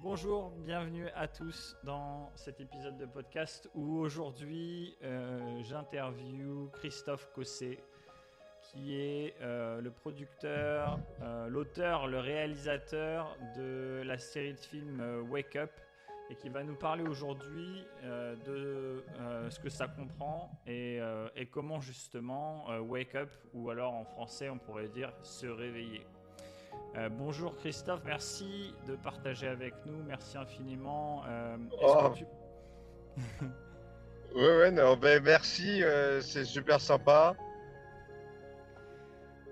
[0.00, 7.80] Bonjour, bienvenue à tous dans cet épisode de podcast où aujourd'hui euh, j'interviewe Christophe Cossé
[8.62, 15.56] qui est euh, le producteur, euh, l'auteur, le réalisateur de la série de films Wake
[15.56, 15.72] Up
[16.30, 19.02] et qui va nous parler aujourd'hui de
[19.50, 21.00] ce que ça comprend et,
[21.34, 26.06] et comment justement Wake Up ou alors en français on pourrait dire se réveiller.
[26.98, 31.22] Euh, bonjour Christophe, merci de partager avec nous, merci infiniment.
[31.28, 32.12] Euh, oh.
[34.34, 37.36] ouais, non, ben, merci, euh, c'est super sympa.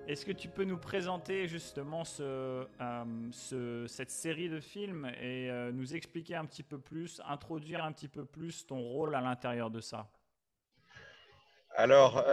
[0.08, 2.66] Est-ce que tu peux nous présenter justement ce,
[3.86, 8.24] cette série de films et nous expliquer un petit peu plus, introduire un petit peu
[8.24, 10.08] plus ton rôle à l'intérieur de ça?
[11.74, 12.24] Alors,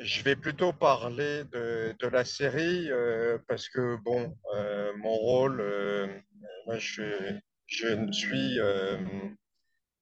[0.00, 6.06] je vais plutôt parler de, la série euh, parce que, bon, euh, mon rôle, euh,
[6.66, 8.58] moi, je, je, ne suis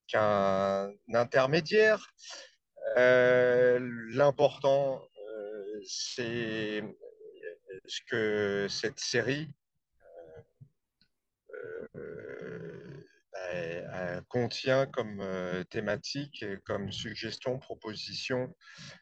[0.08, 2.12] qu'un intermédiaire.
[2.96, 5.02] L'important,
[5.84, 6.82] c'est
[7.86, 9.48] ce que cette série
[14.28, 18.54] contient comme euh, thématique, comme suggestion, proposition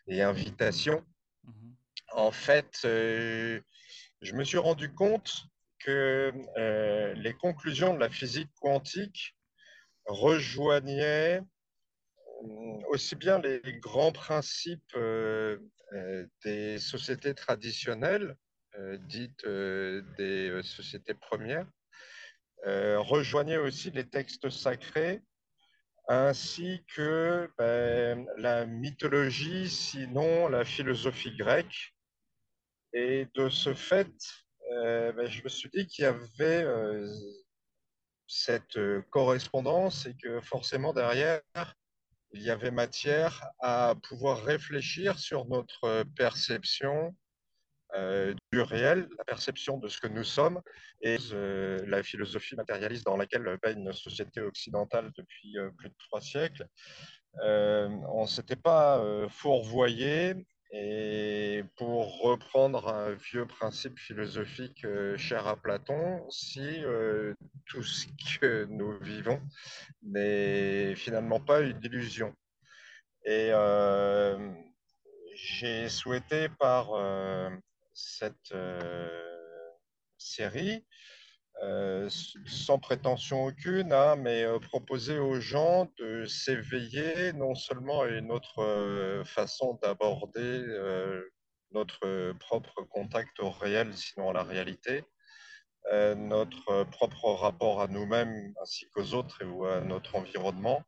[0.09, 1.05] et invitation.
[1.45, 1.75] Mhm.
[2.13, 3.61] En fait, euh,
[4.21, 5.45] je me suis rendu compte
[5.79, 9.37] que euh, les conclusions de la physique quantique
[10.07, 11.41] rejoignaient
[12.89, 14.97] aussi bien les grands principes
[16.45, 18.35] des sociétés traditionnelles,
[19.07, 21.80] dites des sociétés premières, euh,
[22.65, 25.23] rejoignait aussi les textes sacrés
[26.11, 31.95] ainsi que ben, la mythologie, sinon la philosophie grecque.
[32.93, 34.11] Et de ce fait,
[34.73, 37.09] euh, ben, je me suis dit qu'il y avait euh,
[38.27, 38.79] cette
[39.11, 41.43] correspondance et que forcément derrière,
[42.33, 47.15] il y avait matière à pouvoir réfléchir sur notre perception
[47.97, 50.61] euh, du réel, la perception de ce que nous sommes
[51.03, 55.95] et euh, la philosophie matérialiste dans laquelle va une société occidentale depuis euh, plus de
[55.99, 56.67] trois siècles.
[57.43, 60.35] on ne s'était pas fourvoyé
[60.73, 64.87] et pour reprendre un vieux principe philosophique
[65.17, 66.83] cher à Platon, si
[67.67, 68.07] tout ce
[68.39, 69.41] que nous vivons
[70.03, 72.33] n'est finalement pas une illusion.
[73.25, 73.51] Et
[75.35, 76.95] j'ai souhaité par
[78.01, 79.09] cette euh,
[80.19, 80.85] série,
[81.63, 82.09] euh,
[82.47, 88.31] sans prétention aucune, hein, mais euh, proposer aux gens de s'éveiller non seulement à une
[88.33, 90.65] autre façon d'aborder
[91.73, 95.05] notre propre contact au réel, sinon à la réalité,
[95.93, 100.83] notre propre rapport à nous-mêmes ainsi qu'aux autres et ou à notre environnement.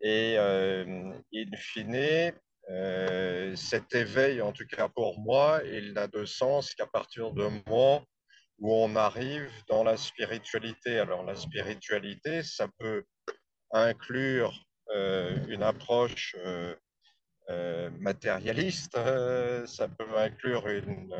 [0.00, 2.32] Et in fine,
[3.56, 8.04] cet éveil, en tout cas pour moi, il n'a de sens qu'à partir du moment
[8.58, 10.98] où on arrive dans la spiritualité.
[10.98, 13.04] Alors la spiritualité, ça peut
[13.72, 14.54] inclure
[14.90, 16.74] euh, une approche euh,
[17.98, 18.94] matérialiste,
[19.66, 21.14] ça peut inclure une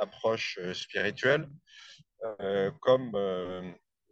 [0.00, 1.48] approche spirituelle,
[2.80, 3.12] comme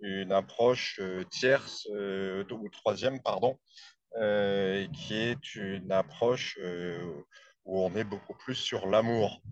[0.00, 1.00] une approche
[1.30, 7.22] tierce ou troisième, pardon, euh, qui est une approche euh,
[7.64, 9.42] où on est beaucoup plus sur l'amour.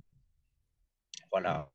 [1.31, 1.71] Voilà.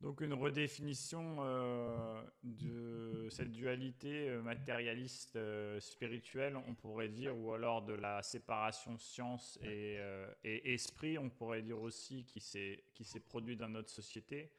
[0.00, 5.38] Donc une redéfinition euh, de cette dualité matérialiste
[5.80, 9.98] spirituelle, on pourrait dire, ou alors de la séparation science et,
[10.42, 14.52] et esprit, on pourrait dire aussi, qui s'est produit dans notre société.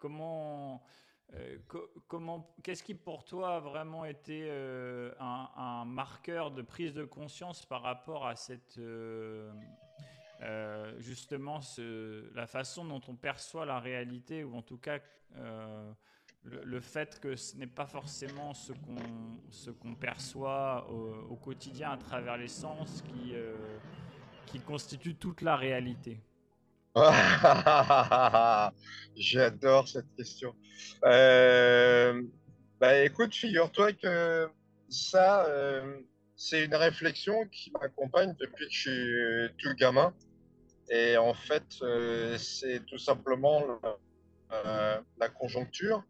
[0.00, 0.82] comment
[1.34, 1.58] euh,
[2.62, 7.82] qu'est-ce qui pour toi a vraiment été euh, un, marqueur de prise de conscience par
[7.82, 9.52] rapport à cette euh,
[10.98, 11.60] justement
[12.34, 15.00] la façon dont on perçoit la réalité ou en tout cas
[16.44, 18.96] le, fait que ce n'est pas forcément ce qu'on
[19.50, 19.70] ce
[20.00, 23.34] perçoit au, au, quotidien à travers les sens qui
[24.46, 26.22] qui constitue toute la réalité?
[29.16, 30.54] J'adore cette question.
[31.04, 32.22] Euh,
[32.80, 34.48] bah écoute, figure-toi que
[34.88, 36.00] ça, euh,
[36.36, 40.12] c'est une réflexion qui m'accompagne depuis que je suis tout gamin.
[40.90, 43.62] Et en fait, euh, c'est tout simplement
[44.50, 46.02] la conjoncture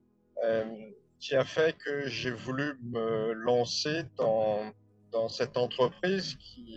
[1.19, 4.73] qui a fait que j'ai voulu me lancer dans,
[5.11, 6.77] dans cette entreprise qui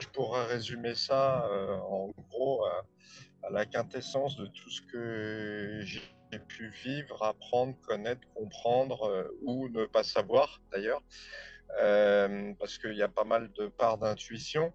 [0.00, 2.82] je pourrais résumer ça euh, en gros à,
[3.50, 10.04] la quintessence de tout ce que j'ai pu vivre, apprendre, connaître, comprendre ou ne pas
[10.04, 11.02] savoir d'ailleurs,
[12.58, 14.72] parce qu'il y a pas mal de parts d'intuition.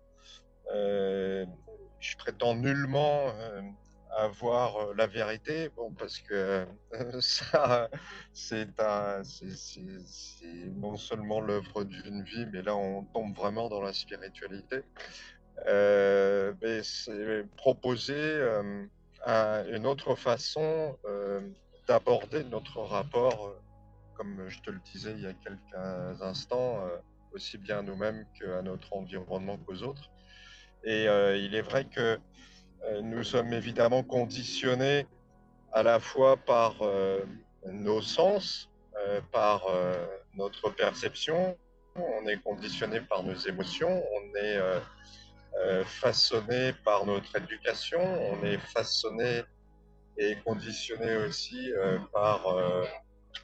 [0.67, 3.31] je prétends nullement
[4.11, 6.65] avoir euh, la vérité, bon, parce que
[7.19, 7.89] ça,
[8.33, 8.67] c'est
[10.75, 14.81] non seulement l'œuvre d'une vie, mais là, on tombe vraiment dans la spiritualité.
[15.67, 18.85] Euh, mais c'est proposer euh,
[19.73, 20.97] une autre façon
[21.87, 23.55] d'aborder notre rapport,
[24.15, 26.83] comme je te le disais il y a quelques instants,
[27.31, 30.09] aussi bien à nous-mêmes qu'à notre environnement qu'aux autres.
[30.83, 32.17] Et il est vrai que euh,
[33.03, 35.07] nous sommes évidemment conditionnés
[35.73, 37.21] à la fois par euh,
[37.65, 38.69] nos sens,
[39.07, 39.63] euh, par
[40.35, 41.57] notre perception,
[41.95, 44.59] on est conditionné par nos émotions, on est
[45.85, 49.43] façonné par notre éducation, on est façonné
[50.17, 51.71] et conditionné aussi
[52.11, 52.45] par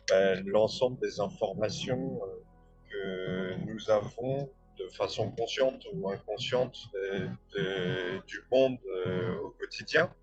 [0.09, 2.19] ben, l'ensemble des informations
[2.89, 4.49] que nous avons
[4.81, 6.77] de façon consciente ou inconsciente
[8.27, 10.13] du monde euh, au quotidien.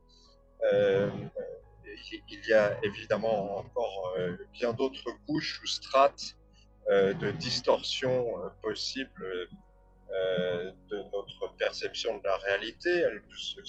[0.73, 1.11] Euh,
[2.31, 6.35] il y a évidemment encore euh, bien d'autres couches ou strates
[6.91, 8.25] de distorsion
[8.63, 9.49] possibles
[10.11, 12.89] de notre perception de la réalité.
[12.89, 13.61] Elle se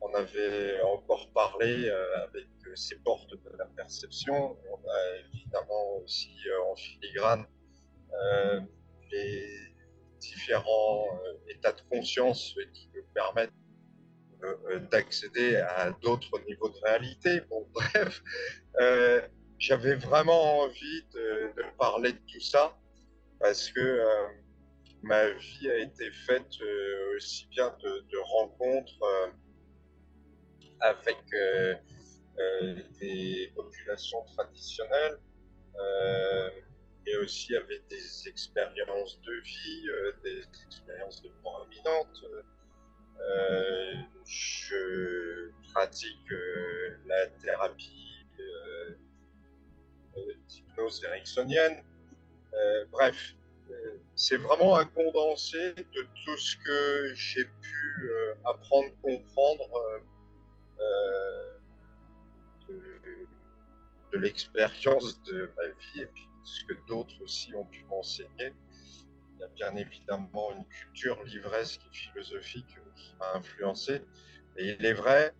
[0.00, 1.90] on avait encore parlé
[2.28, 2.46] avec
[2.76, 4.56] ces portes de la perception.
[4.70, 6.32] On a évidemment aussi
[6.70, 7.44] en filigrane
[9.10, 9.70] les
[10.20, 13.52] différents euh, états de conscience qui nous permettent
[14.44, 17.40] euh, euh, d'accéder à d'autres niveaux de réalité.
[17.48, 18.22] Bon, bref,
[19.58, 22.76] j'avais vraiment envie de, parler de tout ça
[23.38, 24.02] parce que
[25.02, 26.56] ma vie a été faite
[27.16, 29.32] aussi bien de, rencontres
[30.80, 31.18] avec
[33.00, 35.18] des populations traditionnelles,
[37.06, 42.24] et aussi avec des expériences de vie, euh, des expériences de prominentes.
[43.20, 43.94] Euh,
[44.24, 48.26] je pratique euh, la thérapie
[50.48, 51.82] d'hypnose ericksonienne.
[52.90, 53.34] bref,
[54.16, 58.10] c'est vraiment un condensé de tout ce que j'ai pu
[58.44, 59.68] apprendre, comprendre
[62.68, 62.82] de,
[64.12, 68.52] de l'expérience de ma vie et puis ce que d'autres aussi ont pu m'enseigner.
[69.36, 74.02] Il y a bien évidemment une culture livresque et philosophique qui m'a influencé.
[74.56, 75.32] Et il est vrai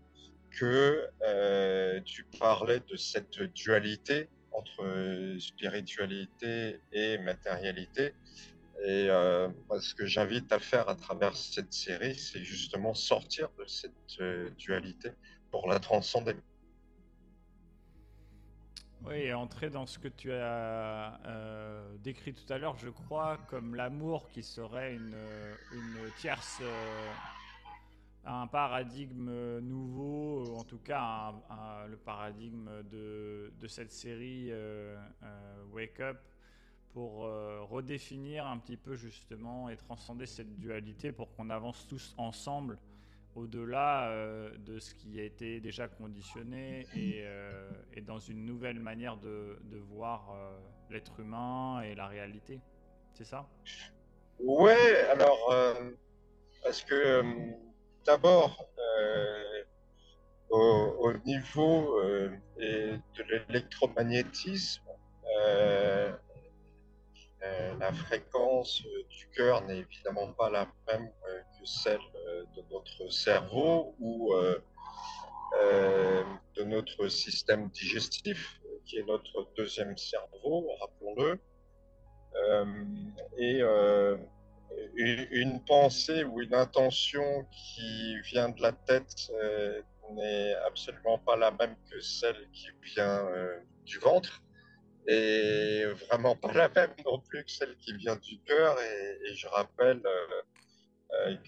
[0.50, 8.14] que euh, tu parlais de cette dualité entre spiritualité et matérialité.
[8.82, 9.48] Et euh,
[9.78, 14.48] ce que j'invite à faire à travers cette série, c'est justement sortir de cette euh,
[14.56, 15.10] dualité
[15.50, 16.34] pour la transcender.
[19.06, 23.74] Oui, entrer dans ce que tu as euh, décrit tout à l'heure, je crois, comme
[23.74, 25.16] l'amour qui serait une,
[25.72, 27.12] une tierce, euh,
[28.26, 31.32] un paradigme nouveau, en tout cas
[31.88, 34.96] le paradigme de, cette série euh,
[35.72, 36.18] Wake Up,
[36.92, 37.20] pour
[37.70, 42.78] redéfinir un petit peu justement et transcender cette dualité pour qu'on avance tous ensemble
[43.36, 47.70] au-delà euh, de ce qui a été déjà conditionné et, euh,
[48.02, 50.58] dans une nouvelle manière de, voir euh,
[50.90, 52.60] l'être humain et la réalité.
[53.14, 53.46] C'est ça?
[54.38, 55.52] Ouais, alors,
[56.62, 57.22] parce que
[58.06, 58.66] d'abord,
[60.48, 64.82] au, niveau de l'électromagnétisme,
[67.78, 71.10] la fréquence du cœur n'est évidemment pas la même
[71.58, 72.00] que celle
[72.56, 74.58] de notre cerveau ou euh,
[75.60, 76.22] euh,
[76.56, 81.38] de notre système digestif, qui est notre deuxième cerveau, rappelons-le.
[82.36, 82.74] Euh,
[83.36, 83.60] et
[85.32, 89.32] une pensée ou une intention qui vient de la tête
[90.12, 93.26] n'est absolument pas la même que celle qui vient
[93.84, 94.42] du ventre
[95.08, 98.76] et vraiment pas la même non plus que celle qui vient du cœur.
[98.80, 100.02] Et, je rappelle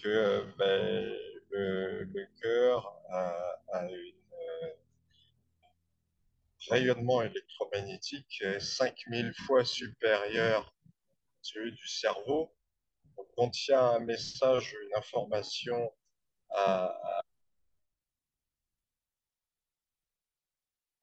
[0.02, 1.19] que euh, ben,
[1.50, 4.73] le, cœur a, un euh,
[6.69, 12.54] rayonnement électromagnétique 5000 fois supérieur à celui du cerveau.
[13.16, 15.92] On contient un message, une information
[16.50, 17.23] à,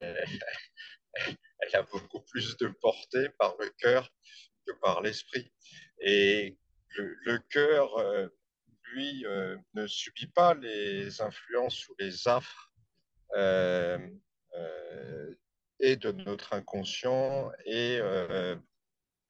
[0.00, 4.10] elle a beaucoup plus de portée par le cœur
[4.66, 5.52] que par l'esprit.
[6.00, 6.56] Et
[6.96, 8.30] le, cœur
[8.92, 12.72] lui, euh, ne subit pas les influences ou les affres
[13.36, 13.98] euh,
[15.78, 17.98] et de notre inconscient et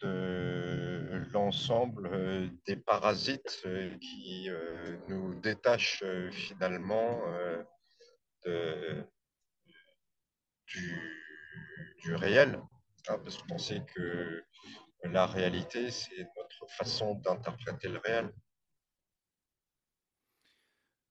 [0.02, 3.64] de l'ensemble des parasites
[4.00, 4.48] qui
[5.08, 6.02] nous détachent
[6.32, 7.22] finalement
[10.66, 11.56] du,
[11.98, 12.60] du, réel.
[13.08, 14.42] Hein, parce qu'on sait que
[15.04, 18.32] la réalité, c'est notre façon d'interpréter le réel.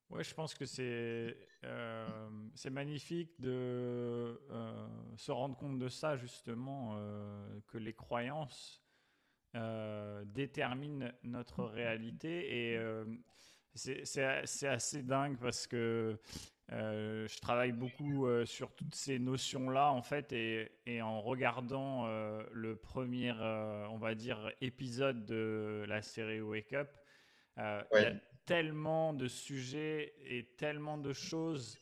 [0.10, 4.88] Ouais, je pense que c'est euh, c'est magnifique de euh,
[5.18, 8.82] se rendre compte de ça, justement, euh, que les croyances
[10.26, 12.76] déterminent notre réalité.
[12.76, 12.80] Et
[13.74, 14.24] c'est
[14.68, 16.20] assez dingue parce que
[16.70, 22.06] je travaille beaucoup sur toutes ces notions-là, en fait, et, et en regardant
[22.52, 26.96] le premier, on va dire, épisode de la série Wake Up,
[28.50, 31.78] tellement de sujets et tellement de choses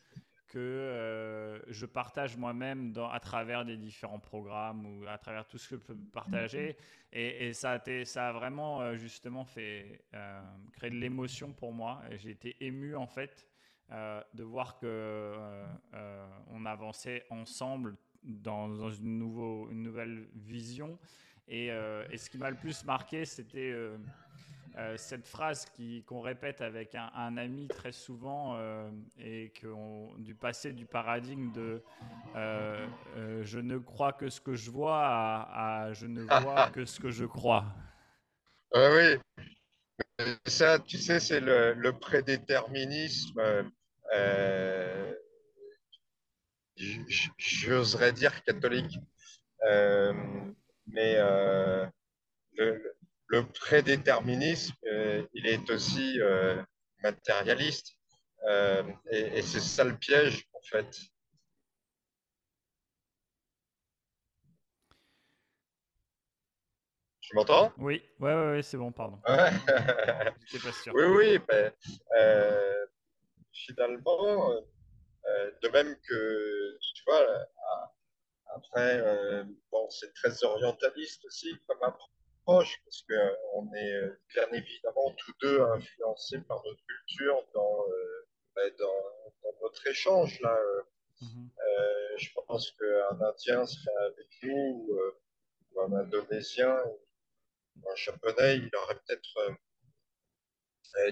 [0.48, 5.70] que euh, je partage moi-même à travers des différents programmes ou à travers tout ce
[5.70, 6.76] que je peux partager.
[7.14, 10.42] Et, ça, a été, ça a vraiment euh, justement fait euh,
[10.74, 12.02] créer de l'émotion pour moi.
[12.18, 13.48] J'ai été ému en fait
[14.34, 15.34] de voir que
[16.50, 21.00] on avançait ensemble dans, une, nouveau, une nouvelle vision.
[21.48, 23.74] Et, et ce qui m'a le plus marqué, c'était
[24.78, 25.66] euh, cette phrase
[26.06, 29.68] qu'on répète avec un, ami très souvent euh, et que
[30.20, 31.82] du passé du paradigme de
[32.36, 32.86] euh,
[33.42, 37.10] je ne crois que ce que je vois à, je ne vois que ce que
[37.10, 37.66] je crois.
[38.76, 39.18] oui,
[40.46, 43.42] ça, tu sais, c'est le, le, prédéterminisme.
[47.40, 49.00] J'oserais dire catholique,
[50.86, 51.18] mais
[52.58, 52.97] le,
[53.28, 56.62] le prédéterminisme, euh, il est aussi euh,
[57.04, 57.96] matérialiste.
[58.48, 60.98] Euh, et, c'est ça le piège, en fait.
[67.22, 67.74] Tu m'entends?
[67.78, 69.20] Oui, ouais, ouais, ouais c'est bon, pardon.
[70.46, 70.94] J'étais pas sûr.
[70.96, 71.74] Oui, oui, mais
[73.52, 74.50] finalement,
[75.62, 77.28] de même que, tu vois,
[78.56, 82.17] après, bon, c'est très orientaliste aussi comme approche
[82.48, 88.74] parce qu'on est euh, bien évidemment tous deux influencés par notre culture dans, euh, ben,
[88.80, 89.04] dans,
[89.62, 90.40] notre échange.
[90.42, 90.58] Là.
[91.22, 91.50] Mhm.
[91.60, 94.88] Euh, je pense qu'un Indien serait avec nous,
[95.72, 99.58] ou un Indonésien, ou un Japonais, il aurait peut-être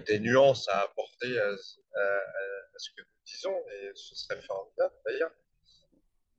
[0.07, 5.31] des nuances à apporter à, ce que nous disons, et ce serait formidable d'ailleurs.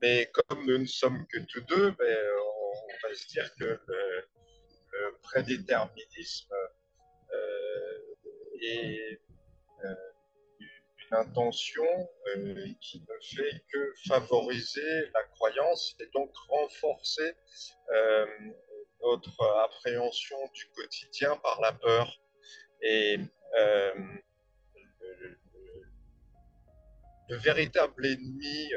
[0.00, 4.24] Mais comme nous ne sommes que tous deux, ben, on, va se dire que le,
[5.22, 6.54] prédéterminisme
[8.62, 9.18] et
[9.84, 9.94] euh, euh,
[11.10, 17.34] une intention euh, qui ne fait que favoriser la croyance et donc renforcer
[19.02, 22.20] notre appréhension du quotidien par la peur.
[22.82, 23.18] Et
[27.28, 28.70] le, véritable ennemi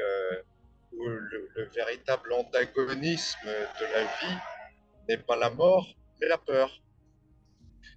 [0.92, 4.38] ou le, véritable antagonisme de la vie
[5.08, 5.88] n'est pas la mort,
[6.26, 6.70] la peur.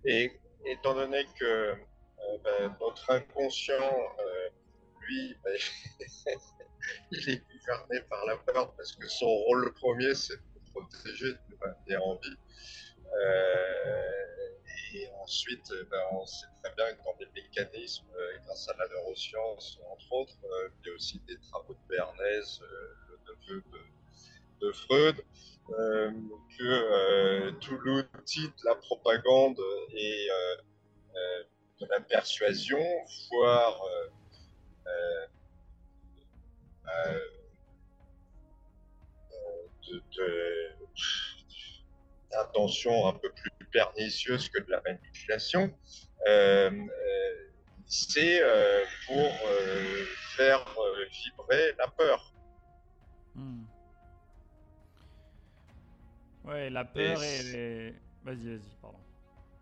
[0.06, 0.32] Et
[0.66, 1.76] étant donné que euh,
[2.44, 3.74] ben, notre inconscient,
[4.20, 4.50] euh,
[5.02, 5.58] lui, ben,
[7.12, 11.58] il est gouverné par la peur parce que son rôle premier, c'est de protéger, de
[11.62, 12.38] maintenir en vie.
[13.16, 14.14] Euh,
[14.96, 18.06] et ensuite, ben, on sait très bien que dans des mécanismes,
[18.46, 20.38] grâce à la neuroscience, entre autres,
[20.82, 23.80] il y a aussi des travaux de Bernays, le neveu de,
[24.64, 25.16] de Freud,
[25.80, 26.12] euh,
[26.58, 29.60] que euh, tout l'outil de la propagande
[29.94, 31.44] et euh,
[31.82, 32.84] de la persuasion,
[33.32, 33.82] voire
[42.32, 45.72] d'intentions un peu plus pernicieuses que de la manipulation,
[47.86, 48.42] c'est
[49.08, 49.32] pour
[50.36, 50.66] faire
[51.12, 52.34] vibrer la peur.
[53.36, 53.66] Hmm.
[56.46, 58.98] Ouais, la peur et, Vas-y, vas-y, pardon.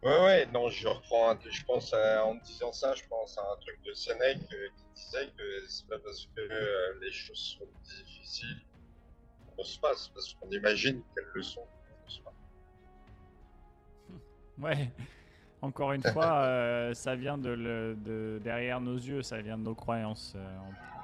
[0.03, 3.79] Ouais, ouais, non, je reprends, je pense en disant ça, je pense à un truc
[3.85, 8.61] de Sénèque euh, qui disait que c'est pas parce que euh, les choses sont difficiles
[9.55, 11.65] qu'on se passe, parce qu'on imagine qu'elles le sont.
[14.59, 14.91] Ouais,
[15.63, 19.73] encore une fois, euh, ça vient de, de, derrière nos yeux, ça vient de nos
[19.73, 20.35] croyances.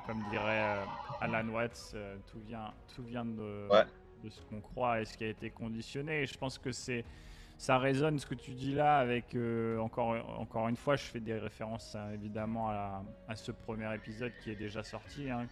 [0.06, 0.84] comme dirait
[1.22, 1.96] Alan Watts,
[2.28, 3.86] tout, vient, tout vient de, ouais
[4.24, 6.26] de ce qu'on croit et ce qui a été conditionné.
[6.26, 7.04] Je pense que c'est
[7.58, 11.20] ça résonne ce que tu dis là avec euh, encore encore une fois je fais
[11.20, 13.04] des références hein, évidemment à,
[13.36, 15.48] ce premier épisode qui est déjà sorti hein.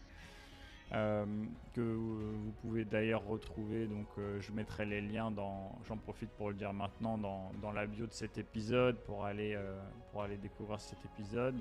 [0.93, 1.25] euh,
[1.73, 3.87] que vous pouvez d'ailleurs retrouver.
[3.87, 5.75] Donc, euh, je mettrai les liens dans.
[5.87, 9.57] J'en profite pour le dire maintenant dans, dans, la bio de cet épisode pour aller
[10.11, 11.55] pour aller découvrir cet épisode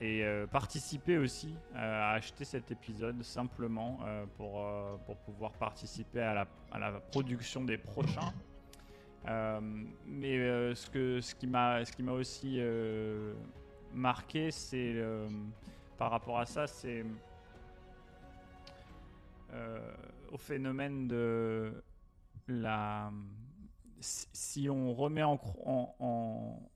[0.00, 3.98] et participer aussi à acheter cet épisode simplement
[4.36, 4.64] pour
[5.04, 8.32] pour pouvoir participer à la, à la production des prochains.
[10.06, 11.46] mais ce que ce qui
[12.02, 12.60] m'a aussi
[13.92, 14.94] marqué, c'est
[15.98, 17.04] par rapport à ça, c'est
[19.52, 19.78] euh,
[20.30, 21.82] au phénomène de
[22.46, 23.10] la
[24.00, 25.38] si on remet en,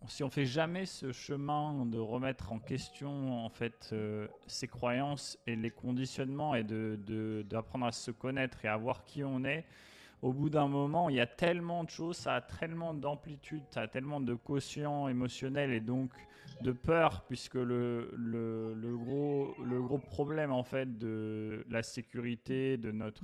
[0.08, 5.38] si on fait jamais ce chemin de remettre en question en fait euh, ses croyances
[5.46, 9.64] et les conditionnements et de d'apprendre à se connaître et à voir qui on est
[10.20, 13.82] au bout d'un moment il y a tellement de choses ça a tellement d'amplitude ça
[13.82, 16.10] a tellement de quotient émotionnel et donc
[16.62, 22.92] de peur, puisque le, le, gros, le gros problème en fait de la sécurité de
[22.92, 23.22] notre,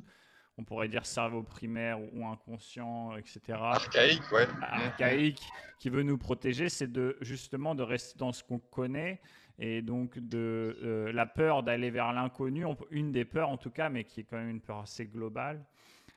[0.58, 3.40] on pourrait dire cerveau primaire ou inconscient, etc.
[3.60, 4.46] Archaïque, ouais.
[4.60, 5.42] Archaïque,
[5.78, 9.20] qui veut nous protéger, c'est de justement de rester dans ce qu'on connaît
[9.60, 13.88] et donc de euh, la peur d'aller vers l'inconnu, une des peurs en tout cas,
[13.88, 15.64] mais qui est quand même une peur assez globale.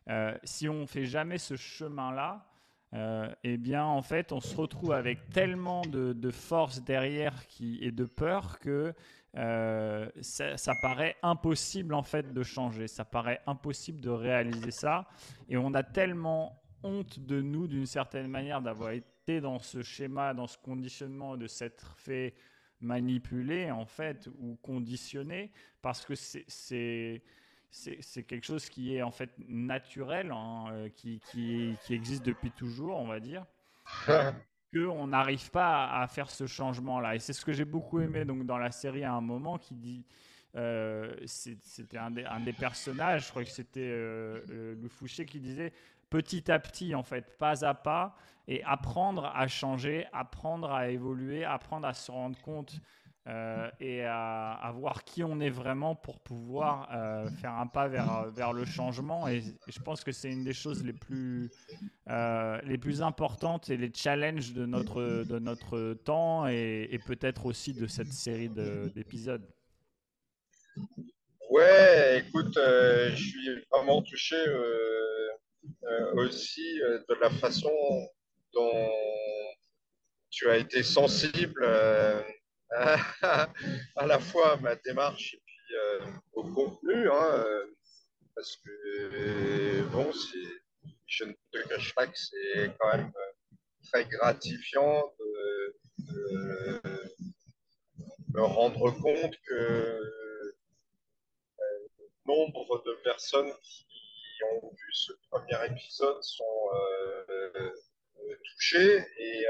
[0.09, 2.45] Euh, si on fait jamais ce chemin-là,
[2.93, 7.91] euh, eh bien, en fait, on se retrouve avec tellement de, force derrière qui, et
[7.91, 8.93] de peur que
[9.37, 12.87] euh, ça, paraît impossible en fait de changer.
[12.87, 15.07] Ça paraît impossible de réaliser ça.
[15.47, 20.33] Et on a tellement honte de nous, d'une certaine manière, d'avoir été dans ce schéma,
[20.33, 22.33] dans ce conditionnement, de s'être fait
[22.81, 27.23] manipuler en fait ou conditionner, parce que c'est
[27.71, 32.51] c'est quelque chose qui est en fait naturel, hein, euh, qui, qui, qui, existe depuis
[32.51, 33.45] toujours, on va dire.
[34.73, 37.15] qu'on n'arrive pas à, faire ce changement-là.
[37.15, 39.75] Et c'est ce que j'ai beaucoup aimé donc, dans la série à un moment qui
[39.75, 40.05] dit.
[40.57, 45.71] Euh, c'était un, un, des personnages, je crois que c'était euh, Lou Fouché qui disait
[46.09, 48.17] petit à petit, en fait, pas à pas,
[48.49, 52.81] et apprendre à changer, apprendre à évoluer, apprendre à se rendre compte
[53.27, 58.25] euh, et à, voir qui on est vraiment pour pouvoir euh, faire un pas vers,
[58.31, 59.27] vers le changement.
[59.27, 61.51] Et, je pense que c'est une des choses les plus,
[62.09, 67.73] euh, les plus importantes et les challenges de notre, de notre temps et, peut-être aussi
[67.73, 69.47] de cette série d'épisodes.
[71.51, 74.37] Ouais, écoute, je suis vraiment touché
[76.15, 77.69] aussi de la façon
[78.53, 78.89] dont
[80.31, 81.67] tu as été sensible
[83.21, 87.65] à la fois ma démarche et puis euh, au contenu, hein, euh,
[88.33, 90.09] parce que bon,
[91.05, 93.55] je ne te cache pas que c'est quand même euh,
[93.89, 95.75] très gratifiant de,
[98.33, 99.99] me rendre compte que
[102.25, 106.69] nombre de personnes qui ont vu ce premier épisode sont
[108.45, 109.45] touchées et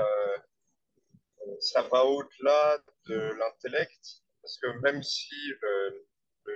[1.61, 6.07] ça va au-delà de l'intellect, parce que même si le,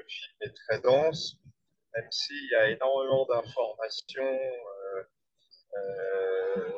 [0.08, 1.38] film est très dense,
[1.96, 5.04] même s'il y a énormément d'informations, euh,
[5.78, 6.72] euh,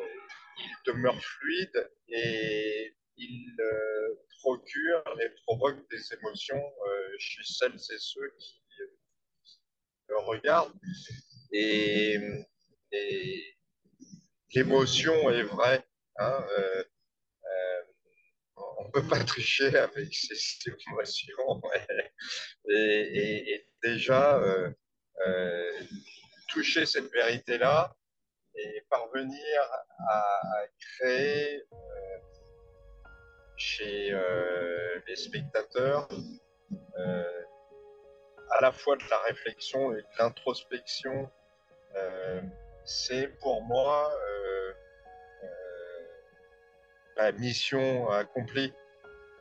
[0.59, 6.63] il demeure fluide et il euh, procure et provoque des émotions
[7.17, 8.61] chez celles et ceux qui
[10.09, 10.79] le regardent.
[11.51, 12.19] Et,
[14.53, 15.85] l'émotion est vraie.
[16.19, 16.45] Hein,
[18.87, 21.61] on peut pas tricher avec ces, émotions.
[22.69, 24.69] Et, déjà, euh,
[25.25, 25.71] euh,
[26.49, 27.95] toucher cette vérité-là
[28.55, 29.61] et parvenir
[30.09, 30.23] à,
[30.79, 31.77] créer euh,
[33.55, 34.17] chez
[35.07, 36.07] les spectateurs
[38.49, 41.29] à la fois de la réflexion et de l'introspection,
[42.85, 44.11] c'est pour moi
[47.17, 48.73] la mission accomplie,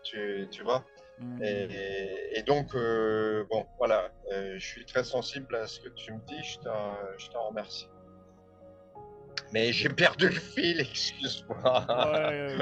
[0.02, 0.84] tu, tu vois.
[1.18, 1.42] Hmm.
[1.42, 6.18] Et, donc, euh, bon, voilà, euh, je suis très sensible à ce que tu me
[6.26, 6.60] dis, je
[7.30, 7.88] t'en remercie.
[9.52, 11.86] Mais j'ai perdu le fil, excuse-moi.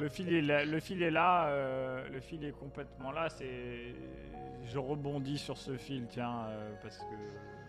[0.00, 3.28] le fil est là, le fil est là, euh, le fil est complètement là.
[3.28, 3.94] C'est,
[4.66, 6.46] je rebondis sur ce fil, tiens,
[6.82, 7.14] parce que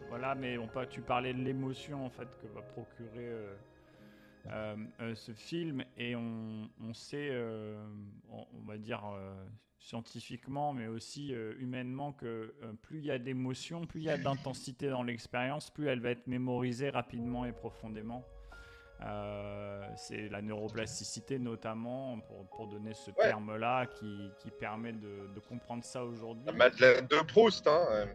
[0.09, 3.55] voilà, mais on tu parlais de l'émotion en fait que va procurer euh, euh,
[5.15, 7.75] ce film et on, sait, euh,
[8.29, 9.01] on, va dire
[9.79, 14.89] scientifiquement, mais aussi humainement, que plus il y a d'émotions, plus il y a d'intensité
[14.89, 18.23] dans l'expérience, plus elle va être mémorisée rapidement et profondément.
[19.95, 25.83] c'est la neuroplasticité notamment, pour, pour donner ce terme-là, qui, qui, permet de, de, comprendre
[25.83, 26.45] ça aujourd'hui.
[26.55, 28.07] Madeleine de Proust, hein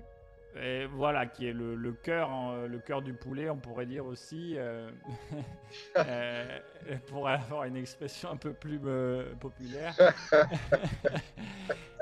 [0.56, 4.04] et voilà, qui est le, le cœur, hein, le cœur du poulet, on pourrait dire
[4.04, 4.90] aussi, euh,
[5.96, 6.58] euh,
[7.06, 9.94] pour avoir une expression un peu plus euh, populaire.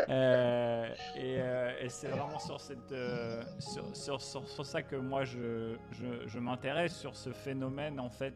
[0.09, 1.35] Euh, et,
[1.85, 2.95] et c'est vraiment sur, cette,
[3.59, 8.09] sur, sur, sur, sur ça que moi je, je, je m'intéresse, sur ce phénomène en
[8.09, 8.33] fait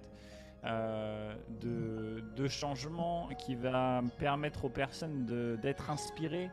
[0.64, 5.24] de, de changement qui va permettre aux personnes
[5.62, 6.50] d'être inspirées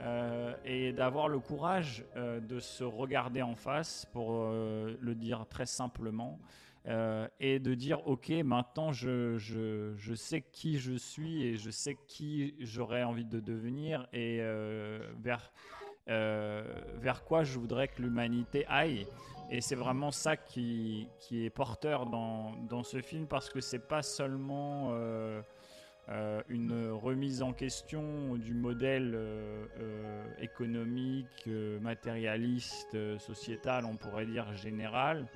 [0.00, 5.46] euh, et d'avoir le courage euh, de se regarder en face, pour euh, le dire
[5.48, 6.38] très simplement,
[7.38, 11.98] et de dire ok, maintenant je, je, je sais qui je suis et je sais
[12.06, 14.40] qui j'aurais envie de devenir et
[15.18, 15.52] vers,
[16.06, 19.06] vers quoi je voudrais que l'humanité aille.
[19.50, 23.86] Et c'est vraiment ça qui, qui est porteur dans, dans ce film parce que c'est
[23.86, 24.90] pas seulement
[26.10, 31.48] euh, une remise en question du modèle euh, euh, économique,
[31.82, 35.26] matérialiste, sociétal, on pourrait dire général.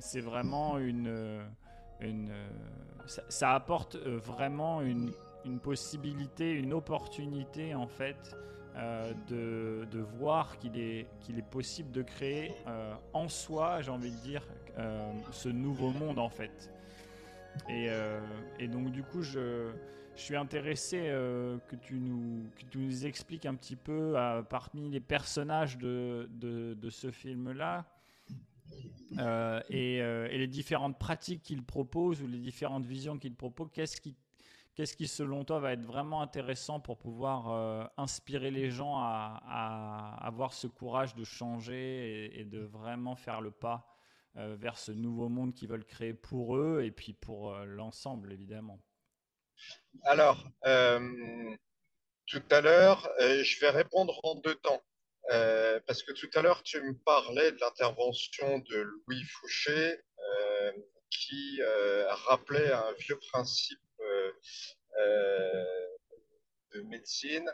[0.00, 1.40] C'est vraiment une,
[2.00, 2.32] une
[3.06, 5.12] ça, apporte vraiment une,
[5.44, 8.36] une possibilité, une opportunité en fait
[9.28, 12.50] de, de voir qu'il est, qu'il est possible de créer
[13.12, 14.42] en soi, j'ai envie de dire,
[15.30, 16.72] ce nouveau monde en fait.
[17.68, 18.20] Et, euh,
[18.58, 19.72] et donc du coup, je,
[20.14, 26.28] suis intéressé euh, que, tu nous, expliques un petit peu euh, parmi les personnages de,
[26.90, 27.86] ce film-là.
[29.70, 30.02] et,
[30.38, 34.14] les différentes pratiques qu'il propose ou les différentes visions qu'il propose, qu'est-ce qui,
[34.74, 40.52] qu'est-ce qui selon toi va être vraiment intéressant pour pouvoir inspirer les gens à, avoir
[40.52, 43.91] ce courage de changer et, de vraiment faire le pas
[44.34, 48.80] vers ce nouveau monde qu'ils veulent créer pour eux et puis pour euh, l'ensemble évidemment.
[50.04, 51.54] Alors, euh,
[52.26, 54.82] tout à l'heure, euh, je vais répondre en deux temps.
[55.30, 60.72] Euh, parce que tout à l'heure, tu me parlais de l'intervention de Louis Fouché euh,
[61.10, 64.32] qui euh, rappelait un vieux principe euh,
[64.98, 65.86] euh,
[66.74, 67.48] de médecine.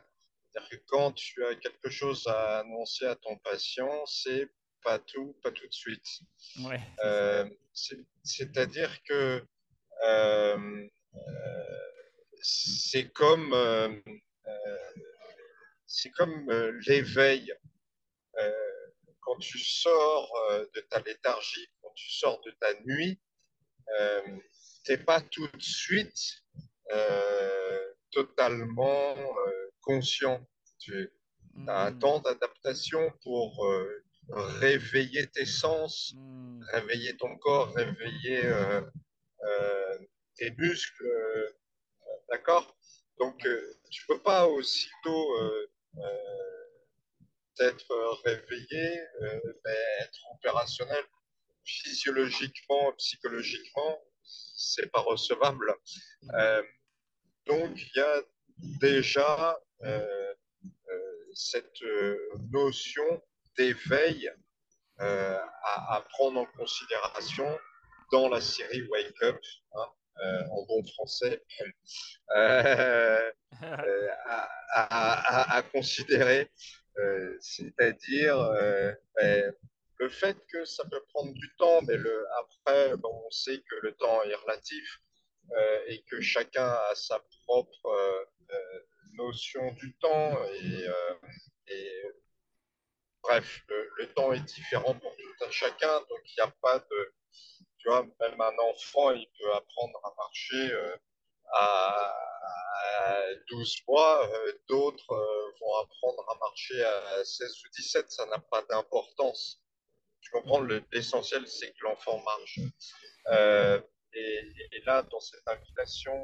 [0.50, 4.48] C'est-à-dire que quand tu as quelque chose à annoncer à ton patient, c'est
[4.82, 6.06] pas tout, pas tout de suite.
[6.60, 6.80] Ouais.
[7.04, 9.44] Euh, c'est- C'est-à-dire que
[10.06, 10.86] euh,
[12.42, 13.92] c'est comme, euh,
[15.86, 16.50] c'est comme
[16.86, 17.52] l'éveil.
[19.20, 20.32] Quand tu sors
[20.74, 23.20] de ta léthargie, quand tu sors de ta nuit,
[23.98, 24.22] euh,
[24.84, 26.44] t'es pas tout de suite
[28.10, 29.16] totalement
[29.82, 30.40] conscient.
[30.78, 31.10] Tu
[31.66, 38.80] as un temps d'adaptation pour euh, réveiller tes sens, hmm, réveiller ton corps, réveiller euh,
[39.44, 39.98] euh,
[40.36, 41.50] tes muscles, euh,
[42.30, 42.76] d'accord?
[43.18, 51.04] Donc, euh, tu peux pas aussitôt euh, euh, être réveillé, euh, mais être opérationnel
[51.64, 55.74] physiologiquement, psychologiquement, c'est pas recevable.
[56.34, 56.62] Euh,
[57.46, 58.22] donc, il y a
[58.80, 60.34] déjà euh,
[60.90, 61.82] euh, cette
[62.50, 63.22] notion
[63.58, 64.30] d'éveil
[65.00, 67.58] euh, à, à prendre en considération
[68.12, 69.38] dans la série Wake Up,
[69.74, 69.86] hein,
[70.24, 71.42] euh, en bon français,
[72.36, 73.30] euh,
[73.62, 76.50] euh, à, à- à- à considérer,
[77.40, 78.36] c'est-à-dire
[79.16, 79.52] ben,
[79.98, 83.76] le fait que ça peut prendre du temps, mais le, après, bon, on sait que
[83.82, 85.00] le temps est relatif
[85.86, 88.26] et que chacun a sa propre
[89.14, 90.86] notion du temps et,
[91.68, 92.02] et
[93.28, 96.78] bref, le, le temps est différent pour tout un chacun, donc il n'y a pas
[96.78, 97.14] de,
[97.78, 100.96] tu vois, même un enfant, il peut apprendre à marcher euh,
[101.54, 102.14] à,
[103.06, 108.26] à 12 mois, euh, d'autres euh, vont apprendre à marcher à 16 ou 17, ça
[108.26, 109.60] n'a pas d'importance.
[110.20, 112.60] Tu comprends, le- l'essentiel, c'est que l'enfant marche.
[113.28, 113.80] Euh,
[114.14, 116.14] et, et là, dans cette invitation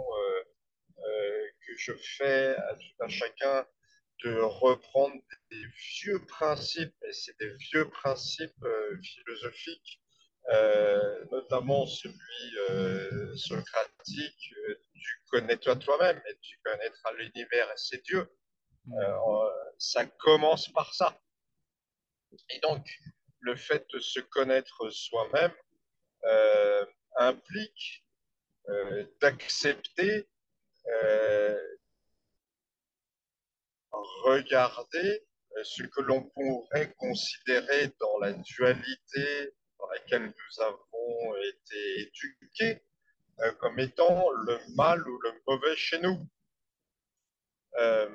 [1.66, 3.66] que je fais à tout un chacun
[4.22, 5.14] de reprendre
[5.50, 5.64] des
[6.03, 10.00] vieux principes, et c'est des vieux principes euh, philosophiques,
[10.53, 14.55] euh, notamment celui euh, socratique,
[14.94, 18.31] tu connais-toi toi-même et tu connaîtras l'univers et ses dieux.
[18.92, 21.18] Euh, ça commence par ça.
[22.50, 22.87] Et donc,
[23.40, 25.53] le fait de se connaître soi-même
[27.16, 28.05] implique
[29.20, 30.29] d'accepter,
[34.24, 35.22] regarder
[35.57, 42.83] euh, ce que l'on pourrait considérer dans la dualité dans laquelle nous avons été éduqués
[43.40, 46.26] euh, comme étant le mal ou le mauvais chez nous.
[47.78, 48.09] Euh,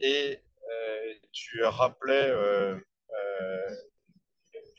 [0.00, 0.40] et
[1.32, 2.32] tu rappelais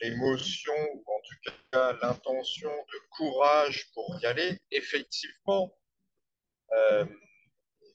[0.01, 5.77] l'émotion, ou en tout cas l'intention de courage pour y aller, effectivement,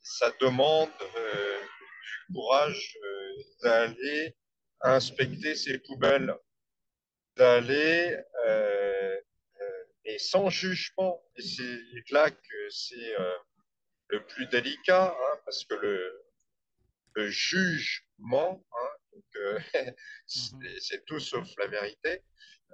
[0.03, 0.91] ça demande
[2.05, 2.99] euh, du courage
[3.63, 4.37] d'aller
[4.81, 6.35] inspecter ces poubelles,
[7.37, 8.17] d'aller
[10.05, 11.23] et sans jugement.
[11.37, 13.17] Et c'est là que c'est
[14.09, 16.25] le plus délicat, hein, parce que le,
[17.15, 19.59] le jugement, hein, euh,
[20.53, 20.69] mhm.
[20.81, 22.23] c'est tout sauf la vérité,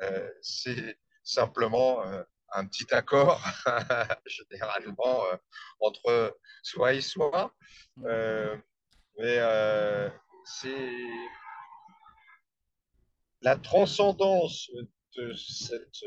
[0.03, 3.41] euh, c'est simplement euh, un petit accord,
[4.27, 5.25] généralement,
[5.81, 7.55] entre soi et soi.
[7.97, 8.63] Mhm.
[9.19, 9.39] Mais
[10.45, 10.91] c'est
[13.43, 14.71] la transcendance
[15.17, 16.05] de cette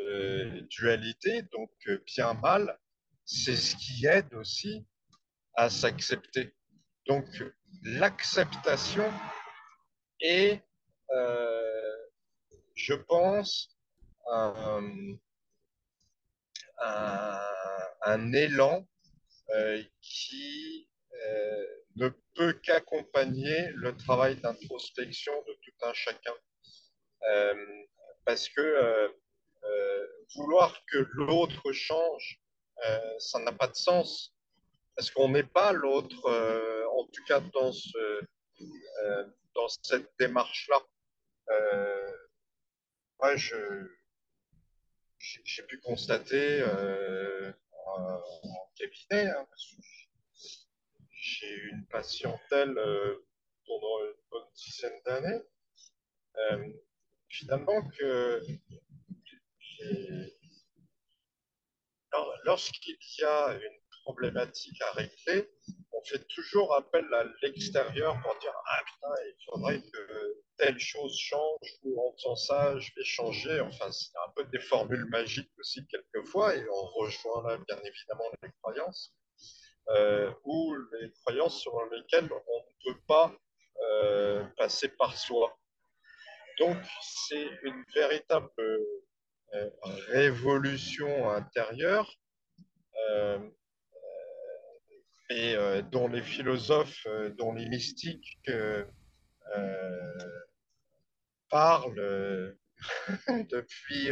[0.69, 1.71] dualité, donc
[2.05, 2.79] bien-mal,
[3.25, 4.85] c'est ce qui aide aussi
[5.55, 6.53] à s'accepter.
[7.07, 7.25] Donc,
[7.83, 9.11] l'acceptation
[10.21, 10.63] est,
[11.11, 11.97] euh,
[12.75, 13.69] je pense,
[14.31, 15.17] un,
[18.33, 18.87] élan
[19.49, 26.36] euh, qui euh, ne peut qu'accompagner le travail d'introspection de tout un chacun.
[28.26, 29.13] parce que
[30.36, 32.41] vouloir que l'autre change,
[33.19, 34.34] ça n'a pas de sens
[34.96, 38.22] parce qu'on n'est pas l'autre, euh, en tout cas dans, ce,
[38.62, 40.82] euh, dans cette démarche-là.
[41.50, 42.12] Euh,
[43.19, 43.88] moi, je,
[45.17, 46.63] j'ai pu constater
[47.86, 48.22] en,
[48.76, 49.48] cabinet, hein,
[51.23, 52.75] j'ai eu une patientèle
[53.65, 55.41] pendant une bonne dizaine d'années,
[57.29, 58.41] finalement que
[62.43, 65.49] lorsqu'il y a une problématique à régler,
[65.93, 71.17] on fait toujours appel à l'extérieur pour dire Ah putain, il faudrait que telle chose
[71.17, 73.59] change, ou en faisant ça, je vais changer.
[73.62, 78.25] Enfin, c'est un peu des formules magiques aussi, quelquefois, et on rejoint là, bien évidemment,
[78.41, 79.22] les croyances, euh,
[80.43, 83.36] ou les croyances sur lesquelles on ne peut pas
[83.82, 85.58] euh, passer par soi.
[86.60, 89.69] Donc, c'est une véritable euh,
[90.08, 92.17] révolution intérieure
[95.34, 98.86] et euh, dont les philosophes, euh, dont les mystiques euh,
[101.50, 102.56] parlent
[103.28, 104.10] depuis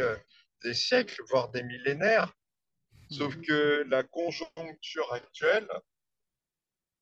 [0.62, 2.32] des siècles, voire des millénaires.
[3.12, 3.42] Sauf mhm.
[3.42, 5.68] que la conjoncture actuelle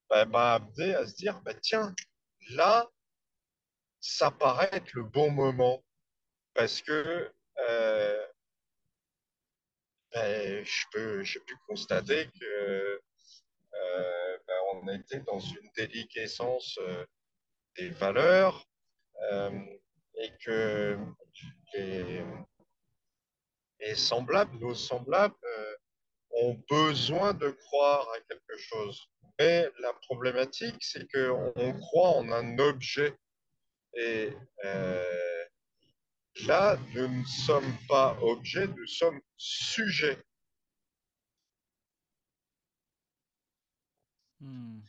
[0.09, 1.93] bah, m'a amené à se dire, bah, tiens,
[2.51, 2.89] là,
[3.99, 5.83] ça paraît être le bon moment.
[6.53, 7.31] Parce que
[10.13, 13.01] ben, je peux, j'ai pu constater que
[13.73, 17.05] euh, ben, on était dans une déliquescence euh,
[17.77, 18.67] des valeurs
[19.31, 19.59] euh,
[20.15, 20.97] et que
[21.73, 22.25] les,
[23.95, 25.35] semblables, nos semblables,
[26.33, 28.99] ont besoin de croire à quelque chose.
[29.39, 33.13] Mais la problématique, c'est qu'on croit en un objet.
[33.95, 34.31] Et
[36.45, 40.17] là, nous ne sommes pas objets, nous sommes sujets.
[44.39, 44.79] Hmm.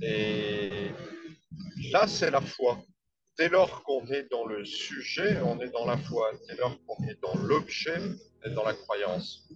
[0.00, 0.90] Et
[1.92, 2.82] là, c'est la foi.
[3.38, 6.32] Dès lors qu'on est dans le sujet, on est dans la foi.
[6.48, 9.48] Dès lors qu'on est dans l'objet, on est dans la croyance.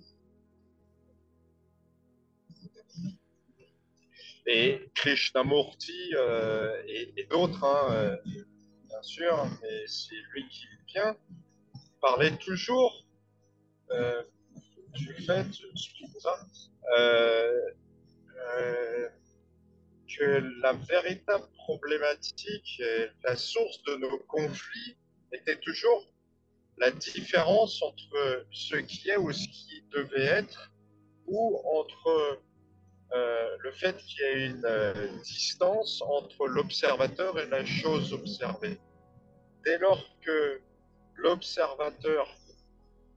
[4.46, 8.16] Et Krishnamurti euh, et, d'autres, hein, euh,
[8.86, 11.16] bien sûr, mais c'est lui qui vient,
[12.00, 13.04] parlait toujours
[13.90, 14.22] euh,
[14.94, 15.46] du fait,
[16.96, 17.72] euh,
[20.16, 22.80] que la véritable problématique,
[23.24, 24.96] la source de nos conflits
[25.32, 26.06] était toujours
[26.78, 30.70] la différence entre ce qui est ou ce qui devait être,
[31.26, 32.40] ou entre
[33.12, 38.78] euh, le fait qu'il y ait une euh, distance entre l'observateur et la chose observée.
[39.64, 40.60] Dès lors que
[41.14, 42.28] l'observateur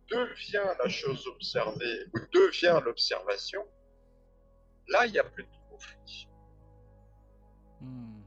[0.09, 3.65] devient la chose observée ou devient l'observation,
[4.89, 6.27] Là, il n'y a plus de conflit.
[7.79, 8.21] Hmm.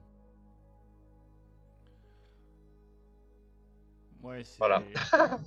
[4.22, 4.82] Ouais, voilà.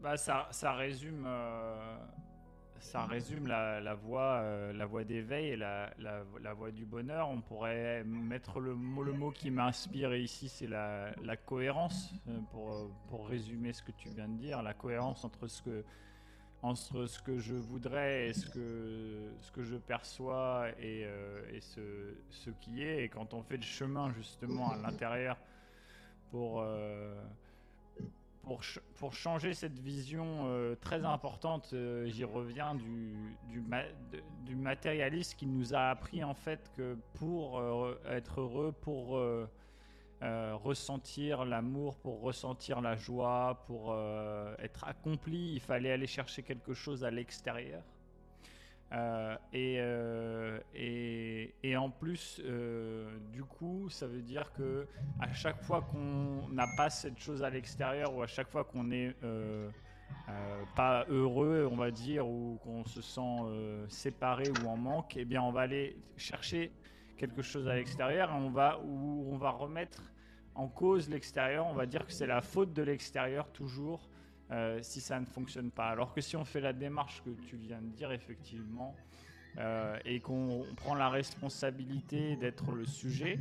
[0.00, 1.98] bah, ça, ça résume, euh,
[2.80, 5.92] ça résume la, voie, euh, la voie d'éveil et la,
[6.56, 7.28] voie du bonheur.
[7.28, 12.38] On pourrait mettre le mot, le mot qui m'inspire ici, c'est la, cohérence, euh,
[13.08, 15.84] pour, résumer ce que tu viens de dire, la cohérence entre ce que
[16.60, 22.16] entre ce que je voudrais et ce que, ce que je perçois et, euh, ce,
[22.30, 23.04] ce, qui est.
[23.04, 25.36] Et quand on fait le chemin justement à l'intérieur
[26.32, 27.14] pour, euh,
[28.42, 33.36] pour, changer cette vision euh, très importante, euh, j'y reviens, du,
[34.56, 37.62] matérialiste qui nous a appris en fait que pour
[38.08, 39.20] être heureux, pour
[40.20, 43.94] ressentir l'amour, pour ressentir la joie, pour
[44.58, 47.82] être accompli, il fallait aller chercher quelque chose à l'extérieur.
[48.92, 54.86] Euh, euh, et, et, en plus, euh, du coup, ça veut dire que
[55.20, 58.90] à chaque fois qu'on n'a pas cette chose à l'extérieur ou à chaque fois qu'on
[58.90, 59.14] est
[60.74, 63.36] pas heureux, on va dire, ou qu'on se sent
[63.88, 66.72] séparé ou en manque, eh bien, on va aller chercher
[67.16, 70.02] quelque chose à l'extérieur on va, où on va remettre
[70.54, 71.66] en cause l'extérieur.
[71.66, 74.08] On va dire que c'est la faute de l'extérieur toujours
[74.50, 75.88] euh, si ça ne fonctionne pas.
[75.88, 78.94] Alors que si on fait la démarche que tu viens de dire effectivement,
[79.58, 83.40] euh, et qu'on prend la responsabilité d'être le sujet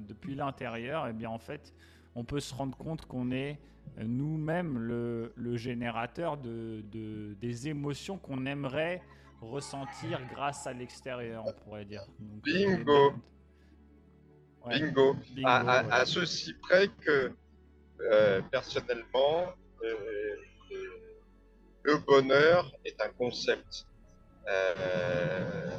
[0.00, 1.74] depuis l'intérieur, et eh bien en fait,
[2.14, 3.58] on peut se rendre compte qu'on est
[3.98, 6.82] nous-mêmes le, générateur de,
[7.40, 9.02] des émotions qu'on aimerait
[9.40, 12.04] ressentir grâce à l'extérieur, on pourrait dire.
[12.18, 13.12] Bingo.
[14.66, 15.16] Bingo.
[15.44, 17.32] À, ceci près que
[18.00, 20.36] euh, personnellement, euh,
[21.82, 23.86] le bonheur est un concept.
[24.48, 25.70] Euh,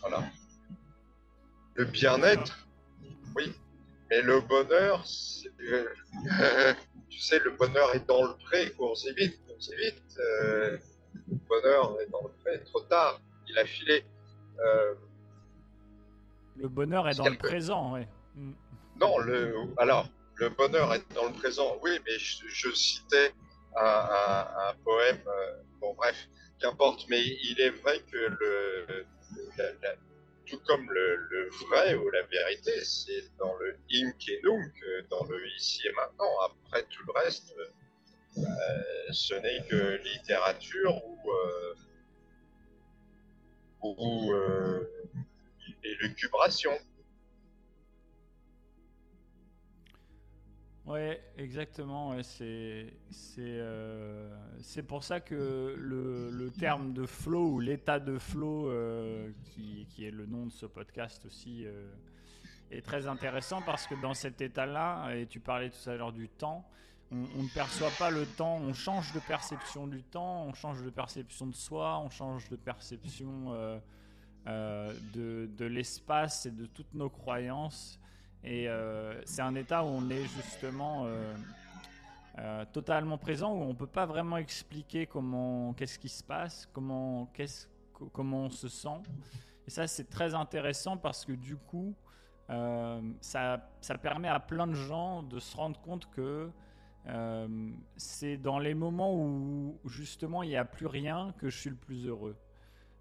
[0.00, 0.24] voilà.
[1.74, 2.66] Le bien-être,
[3.36, 3.54] oui.
[4.10, 5.04] Mais le bonheur,
[7.08, 10.18] tu sais, le bonheur est dans le pré, cours vite, cours vite.
[10.18, 10.78] Euh,
[11.30, 14.04] le bonheur est dans le pré, trop tard, il a filé.
[16.56, 18.00] le bonheur est dans le présent, oui.
[19.00, 23.32] Non, le, alors, le bonheur est dans le présent, oui, mais je, citais
[23.76, 26.28] un, poème, euh, bon bref,
[26.60, 29.06] qu'importe, mais il est vrai que le,
[30.46, 34.72] tout comme le, vrai ou la vérité, c'est dans le Ink et Nunc,
[35.10, 36.40] dans le ici et maintenant.
[36.44, 37.54] Après tout le reste,
[38.38, 38.42] euh,
[39.10, 41.74] ce n'est que littérature ou, euh,
[43.82, 44.32] ou
[45.82, 46.72] élucubration.
[50.88, 52.16] Ouais, exactement.
[52.22, 52.94] c'est
[53.38, 59.30] euh, c'est pour ça que le, le, terme de flow ou l'état de flow, euh,
[59.44, 61.90] qui, qui, est le nom de ce podcast aussi, euh,
[62.70, 66.30] est très intéressant parce que dans cet état-là, et tu parlais tout à l'heure du
[66.30, 66.66] temps,
[67.12, 70.90] on, ne perçoit pas le temps, on change de perception du temps, on change de
[70.90, 73.80] perception de soi, on change de perception
[74.46, 78.00] de, de l'espace et de toutes nos croyances.
[78.44, 81.34] Et euh, c'est un état où on est justement euh,
[82.38, 86.68] euh, totalement présent, où on ne peut pas vraiment expliquer comment, qu'est-ce qui se passe,
[86.72, 87.66] comment, qu'est-ce,
[88.12, 89.02] comment on se sent.
[89.66, 91.94] Et ça, c'est très intéressant parce que du coup,
[93.20, 96.50] ça, ça, permet à plein de gens de se rendre compte que
[97.96, 101.76] c'est dans les moments où justement il n'y a plus rien que je suis le
[101.76, 102.36] plus heureux.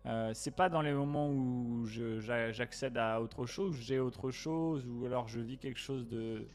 [0.08, 5.06] Euh, c'est pas dans les moments où j'accède à autre chose, j'ai autre chose, ou
[5.06, 6.48] alors je vis quelque chose de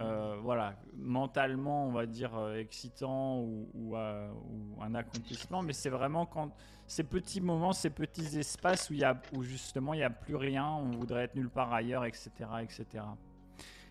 [0.00, 6.50] euh, voilà, mentalement, on va dire, euh, excitant ou, un accomplissement, mais c'est vraiment quand
[6.86, 10.36] ces petits moments, ces petits espaces où, y a, où justement il n'y a plus
[10.36, 12.30] rien, on voudrait être nulle part ailleurs, etc.
[12.62, 13.04] etc.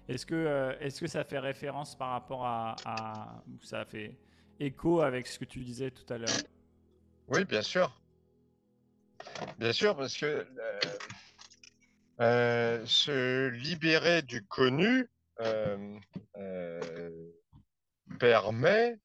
[0.07, 3.41] Est-ce que, est que ça fait référence par rapport à, à.
[3.61, 4.15] Ça fait
[4.59, 6.37] écho avec ce que tu disais tout à l'heure?
[7.29, 7.91] Oui, bien sûr.
[9.57, 10.79] Bien sûr, parce que euh,
[12.19, 15.09] euh, se libérer du connu
[15.39, 15.99] euh,
[18.19, 18.99] permet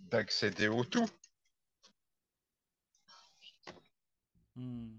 [0.00, 1.08] d'accéder au tout.
[4.56, 4.92] Hmm.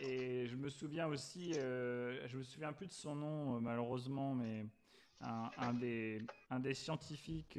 [0.00, 4.66] Et je me souviens aussi, je me souviens plus de son nom malheureusement, mais
[5.20, 7.58] un, des, scientifiques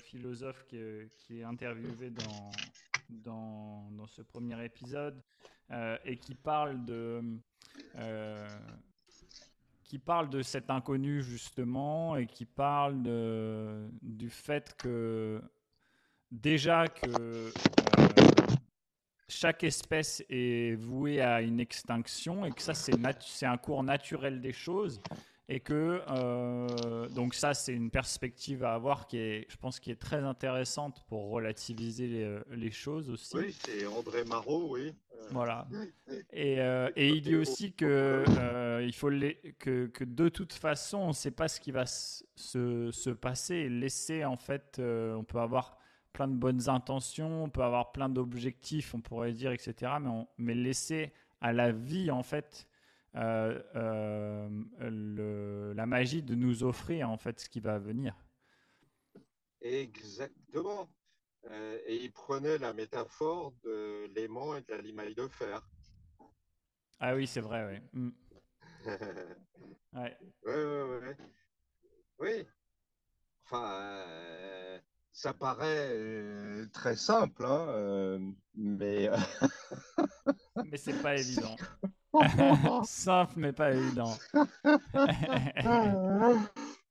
[0.00, 2.50] philosophes qui, est interviewé dans,
[3.08, 5.22] dans, ce premier épisode
[5.70, 7.22] euh, et qui parle de
[7.96, 8.48] euh,
[9.82, 13.02] qui parle de cet inconnu justement et qui parle
[14.02, 15.42] du fait que
[16.30, 17.50] déjà que euh,
[19.28, 24.52] chaque espèce est vouée à une extinction et que ça c'est un cours naturel des
[24.52, 25.00] choses
[25.48, 29.90] et que euh, donc ça c'est une perspective à avoir qui est je pense qui
[29.90, 33.36] est très intéressante pour relativiser les, euh, les choses aussi.
[33.36, 34.94] Oui c'est André Marot oui.
[35.12, 35.66] Euh, voilà.
[36.32, 36.56] et,
[36.96, 38.24] et, il dit aussi que
[38.82, 41.86] il faut les, que, que, de toute façon on ne sait pas ce qui va
[41.86, 43.54] se, se passer.
[43.54, 45.78] Et laisser en fait on peut avoir
[46.12, 50.28] plein de bonnes intentions on peut avoir plein d'objectifs on pourrait dire etc mais on,
[50.38, 52.66] mais laisser à la vie en fait
[53.16, 58.16] euh, euh, la magie de nous offrir en fait ce qui va venir.
[59.60, 60.88] Exactement.
[61.50, 65.66] Euh, et il prenait la métaphore de l'aimant et de la limaille de fer.
[66.98, 68.00] Ah oui, c'est vrai, oui.
[68.00, 68.10] Mm.
[69.94, 70.18] ouais.
[70.44, 71.16] Ouais, ouais, ouais.
[72.18, 72.46] Oui.
[73.44, 74.78] Enfin, euh,
[75.12, 79.10] ça paraît euh, très simple, hein, mais.
[80.64, 81.56] mais c'est pas évident.
[82.84, 84.16] simple, mais pas évident.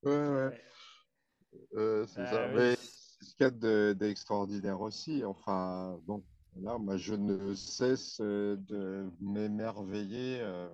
[0.04, 0.62] ouais, ouais.
[2.08, 2.44] c'est ça.
[2.44, 2.76] Ah mais
[3.24, 5.24] ce qu'il y a d'extraordinaire aussi.
[5.24, 6.24] Enfin, bon,
[6.62, 10.70] là, moi, je ne cesse euh, de m'émerveiller, euh,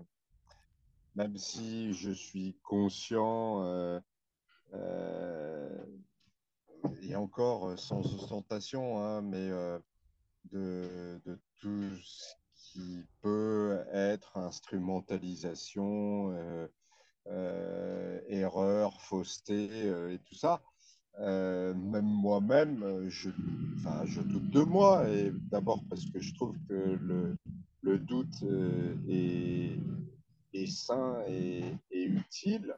[1.15, 3.99] même si je suis conscient, euh,
[7.01, 9.49] et encore sans ostentation, hein, mais
[10.51, 12.35] de, de, tout ce
[12.71, 16.33] qui peut être instrumentalisation,
[18.27, 20.61] erreur, fausseté et tout ça.
[21.21, 23.29] Euh, même moi-même, euh, je,
[24.21, 26.97] doute de moi, et d'abord parce que je trouve que
[27.81, 29.77] le, doute euh, est,
[30.53, 32.73] est, sain et, utile,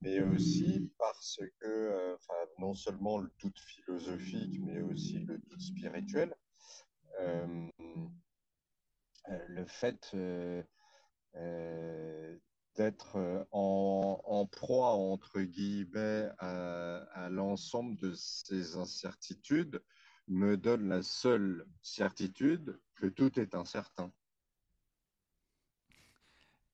[0.00, 2.16] mais aussi parce que,
[2.58, 6.34] non seulement le doute philosophique, mais aussi le doute spirituel,
[9.48, 10.14] le fait
[12.76, 19.82] d'être euh, en, proie, entre guillemets, à, l'ensemble de ces incertitudes
[20.28, 24.12] me donne la seule certitude que tout est incertain.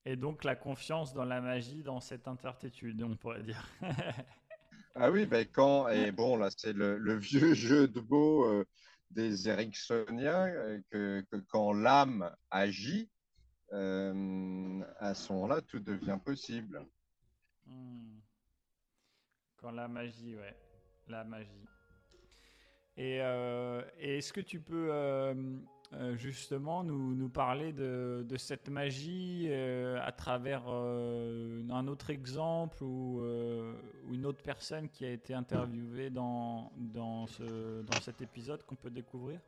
[0.05, 3.67] Et donc la confiance dans la magie, dans cette incertitude, on pourrait dire.
[4.95, 8.65] ah oui, ben quand, et bon, là c'est le, vieux jeu de mots euh,
[9.09, 13.09] des Ericksoniens, euh, que, quand l'âme agit,
[13.73, 16.85] euh, à ce moment-là, tout devient possible.
[17.65, 18.19] Hmm.
[19.57, 20.55] Quand la magie, ouais,
[21.07, 21.65] la magie.
[22.95, 24.91] Et, euh, est-ce que tu peux
[26.15, 33.21] justement nous, nous, parler de, cette magie à travers un autre exemple ou,
[34.11, 38.89] une autre personne qui a été interviewée dans, dans, ce, dans cet épisode qu'on peut
[38.89, 39.39] découvrir?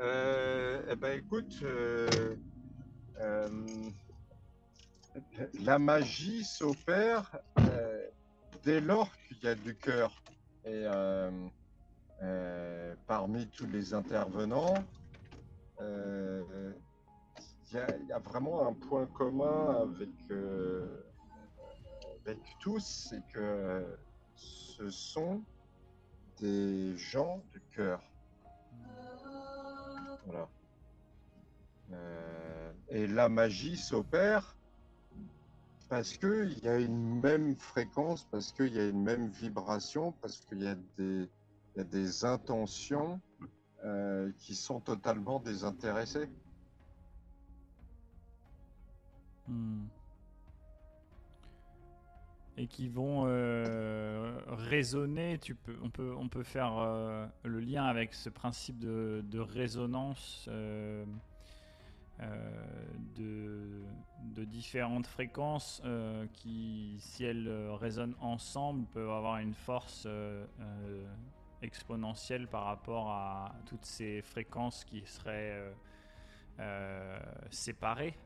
[0.00, 2.34] Euh, eh ben, écoute, euh,
[3.20, 3.48] euh,
[5.60, 7.30] la magie s'opère
[8.64, 10.22] dès lors qu'il y a du cœur.
[10.64, 10.84] Et
[13.06, 14.74] parmi tous les intervenants,
[15.80, 16.44] il
[17.72, 20.10] y, a vraiment un point commun avec,
[22.24, 23.84] avec tous, c'est que
[24.34, 25.42] ce sont
[26.40, 28.00] des gens du cœur.
[30.26, 30.48] Voilà.
[31.92, 34.56] Euh, et la magie s'opère
[35.88, 40.40] parce qu'il y a une même fréquence, parce qu'il y a une même vibration, parce
[40.40, 41.28] qu'il y, a des
[42.24, 43.20] intentions
[43.84, 46.28] euh, qui sont totalement désintéressées.
[49.48, 49.86] Hmm
[52.58, 55.38] et qui vont euh, résonner.
[55.38, 60.48] Tu peux, on, peut, on peut faire euh, le lien avec ce principe de, résonance
[63.16, 65.82] de, différentes fréquences
[66.34, 67.50] qui, si elles
[67.80, 70.06] résonnent ensemble, peuvent avoir une force
[71.62, 75.74] exponentielle par rapport à toutes ces fréquences qui seraient
[77.50, 78.16] séparées.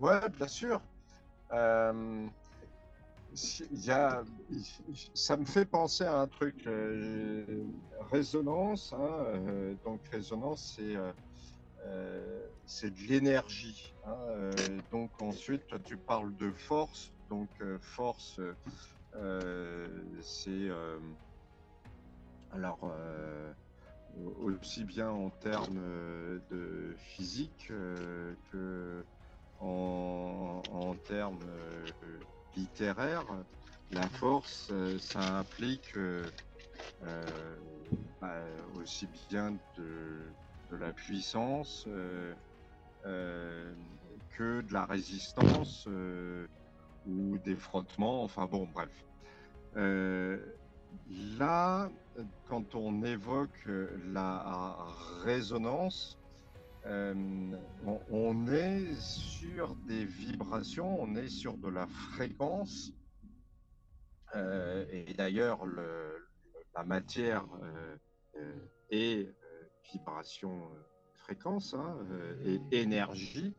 [0.00, 0.80] Ouais, bien sûr.
[1.52, 2.26] Euh,
[3.72, 4.22] y a,
[5.14, 7.64] ça me fait penser à un truc, euh,
[8.10, 8.92] résonance.
[8.92, 10.96] Hein, euh, donc résonance, c'est
[11.86, 13.94] euh, c'est de l'énergie.
[14.06, 14.50] Hein,
[14.90, 17.12] donc ensuite, toi, tu parles de force.
[17.28, 17.50] Donc
[17.80, 18.40] force,
[20.22, 20.68] c'est
[22.54, 22.92] alors
[24.48, 25.80] aussi bien en termes
[26.50, 29.04] de physique que
[29.58, 31.50] en, termes
[32.56, 33.24] littéraire,
[33.90, 36.30] la force, euh, ça implique euh,
[37.02, 37.56] euh,
[38.20, 38.42] bah,
[38.74, 40.34] aussi bien de,
[40.70, 41.86] la puissance
[43.04, 45.86] que de la résistance
[47.06, 48.90] ou des frottements, enfin bon, bref.
[51.36, 51.90] là,
[52.48, 53.68] quand on évoque
[54.06, 54.76] la
[55.22, 56.18] résonance,
[56.86, 57.14] euh,
[58.10, 62.92] on, est sur des vibrations, on est sur de la fréquence.
[64.34, 65.64] Euh, et d'ailleurs,
[66.74, 67.46] la matière
[68.36, 68.54] euh,
[68.90, 69.34] est
[69.92, 70.68] vibration,
[71.14, 71.96] fréquence, hein,
[72.44, 73.54] et énergie,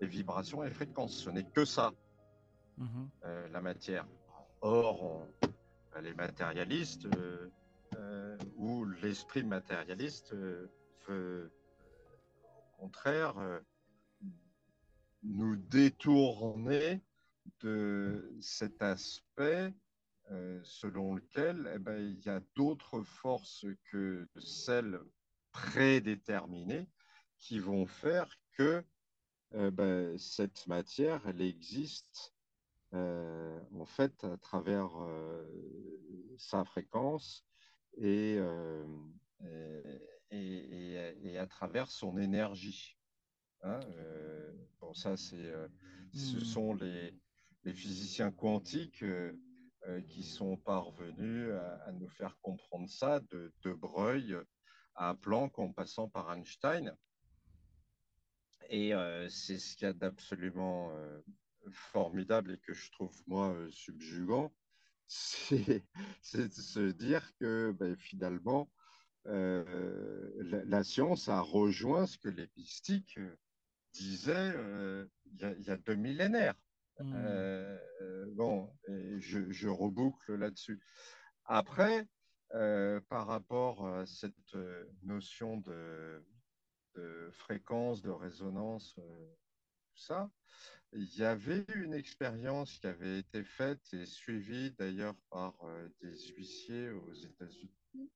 [0.00, 1.12] et vibration et fréquence.
[1.12, 1.92] Ce n'est que ça,
[2.78, 3.08] mhm.
[3.52, 4.06] la matière.
[4.62, 5.26] Or,
[6.02, 7.08] les matérialistes
[8.56, 10.34] ou l'esprit matérialiste
[11.06, 11.52] veut
[12.44, 13.34] au contraire
[15.22, 17.02] nous détourner
[17.60, 19.74] de cet aspect
[20.30, 25.00] euh, selon lequel eh ben, il y a d'autres forces que celles
[25.52, 26.88] prédéterminées
[27.38, 28.84] qui vont faire que
[29.52, 32.32] ben, cette matière, elle existe
[32.92, 35.44] euh, en fait à travers euh,
[36.38, 37.44] sa fréquence
[37.96, 38.38] et,
[40.30, 42.96] et, et, à travers son énergie.
[43.62, 43.80] Hein,
[44.80, 45.52] bon, ça, c'est,
[46.12, 46.40] ce hmm.
[46.40, 47.14] sont les,
[47.64, 49.32] les physiciens quantiques euh,
[49.86, 51.52] euh, qui sont parvenus
[51.86, 54.36] à, nous faire comprendre ça, de, de Breuil
[54.94, 56.94] à Planck en passant par Einstein.
[58.68, 60.92] Et euh, c'est ce qu'il y a d'absolument
[61.70, 64.54] formidable et que je trouve, moi, subjugant,
[66.22, 68.70] c'est de se dire que ben, finalement,
[69.24, 73.18] la, la, science a rejoint ce que les mystiques
[73.92, 74.54] disaient
[75.24, 76.54] il y, a deux millénaires.
[77.00, 77.12] Mmh.
[77.14, 78.70] Euh, euh, bon,
[79.18, 80.80] je, je, reboucle là-dessus.
[81.44, 82.06] Après,
[82.54, 84.56] euh, par rapport à cette
[85.02, 86.22] notion de,
[87.32, 88.98] fréquence, de résonance,
[89.92, 90.30] tout ça,
[90.92, 95.54] il y avait une expérience qui avait été faite et suivie d'ailleurs par
[96.00, 98.10] des huissiers aux États-Unis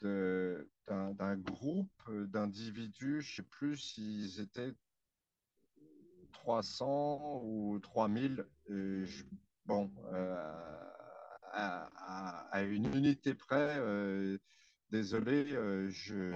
[0.00, 4.74] d'un groupe d'individus, je ne sais plus s'ils étaient
[6.32, 9.06] 300 ou 3000, euh,
[9.66, 10.34] bon, euh,
[11.52, 14.38] à, une unité près, euh,
[14.90, 15.46] désolé,
[15.90, 16.32] je,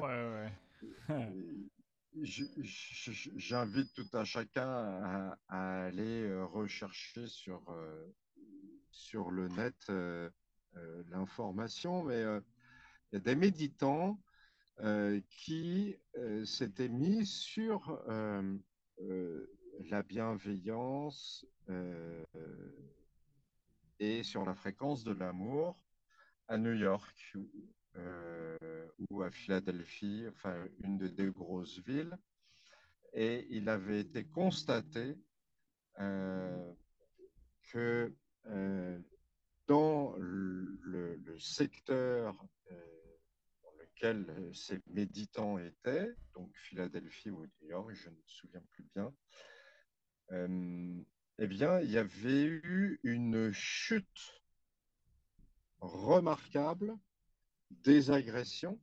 [2.22, 7.62] j'invite tout un chacun à, aller rechercher sur,
[8.90, 9.92] sur le net
[11.10, 14.20] l'information, mais il y a des méditants
[15.28, 15.96] qui
[16.44, 18.00] s'étaient mis sur
[19.90, 22.24] la bienveillance euh,
[23.98, 25.78] et sur la fréquence de l'amour
[26.48, 27.36] à New York
[27.97, 32.16] euh, ou à Philadelphie, enfin une des deux grosses villes.
[33.12, 35.16] Et il avait été constaté
[36.01, 36.72] euh,
[37.70, 38.12] que
[39.66, 42.34] dans le, le secteur
[43.62, 48.84] dans lequel ces méditants étaient, donc Philadelphie ou New York, je ne me souviens plus
[48.95, 49.14] bien,
[50.32, 51.03] euh,
[51.38, 54.42] eh bien, il y avait eu une chute
[55.80, 56.97] remarquable
[57.70, 58.80] des agressions,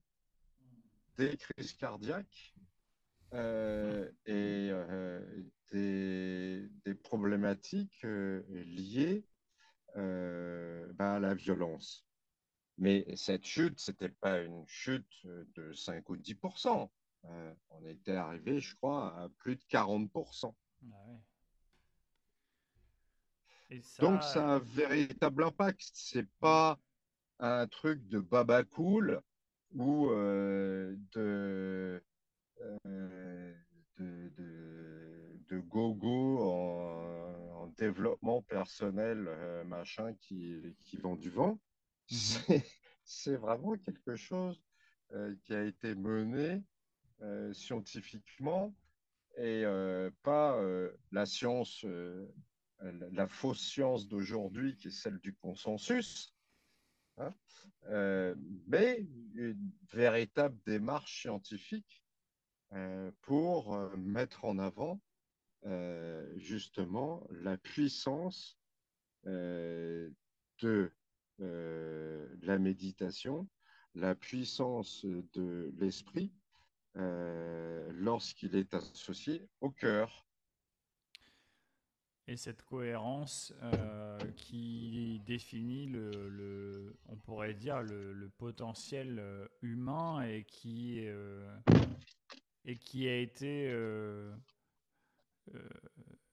[1.18, 2.54] des crises cardiaques
[3.34, 9.26] euh, et euh, des, problématiques liées
[9.96, 12.06] bah, à la violence.
[12.78, 16.90] Mais cette chute, ce n'était pas une chute de 5 ou 10%
[17.70, 20.54] On était arrivé, je crois, à plus de 40%
[24.00, 25.82] donc, ça a un véritable impact.
[25.94, 26.78] C'est pas
[27.42, 29.22] un truc de baba cool
[29.74, 32.04] ou euh, de,
[32.86, 33.54] euh,
[33.98, 34.32] de,
[35.50, 41.60] de, gogo en, développement personnel, euh, machin, qui, qui vend du vent.
[42.12, 42.62] Mhm.
[43.04, 44.62] C'est vraiment quelque chose
[45.44, 46.64] qui a été mené
[47.52, 48.74] scientifiquement
[49.38, 49.64] et
[50.24, 50.58] pas
[51.12, 51.86] la science
[52.82, 56.34] la fausse science d'aujourd'hui, qui est celle du consensus,
[57.18, 57.34] hein,
[57.90, 58.36] euh,
[58.68, 59.06] mais
[59.36, 62.04] une véritable démarche scientifique
[62.74, 65.00] euh, pour euh, mettre en avant
[66.38, 68.58] justement la puissance
[69.26, 70.12] de
[71.38, 73.48] la méditation,
[73.94, 76.32] la puissance de l'esprit
[76.96, 80.26] lorsqu'il est associé au cœur,
[82.28, 90.44] et cette cohérence euh, qui définit le, on pourrait dire le, potentiel euh, humain et
[90.44, 91.46] qui euh,
[92.66, 93.74] et qui a été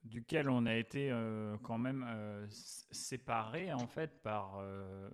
[0.04, 1.10] duquel on a été
[1.62, 2.06] quand même
[2.50, 4.62] séparé en fait par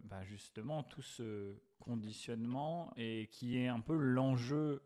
[0.03, 4.83] bah, justement tout ce conditionnement et qui est un peu l'enjeu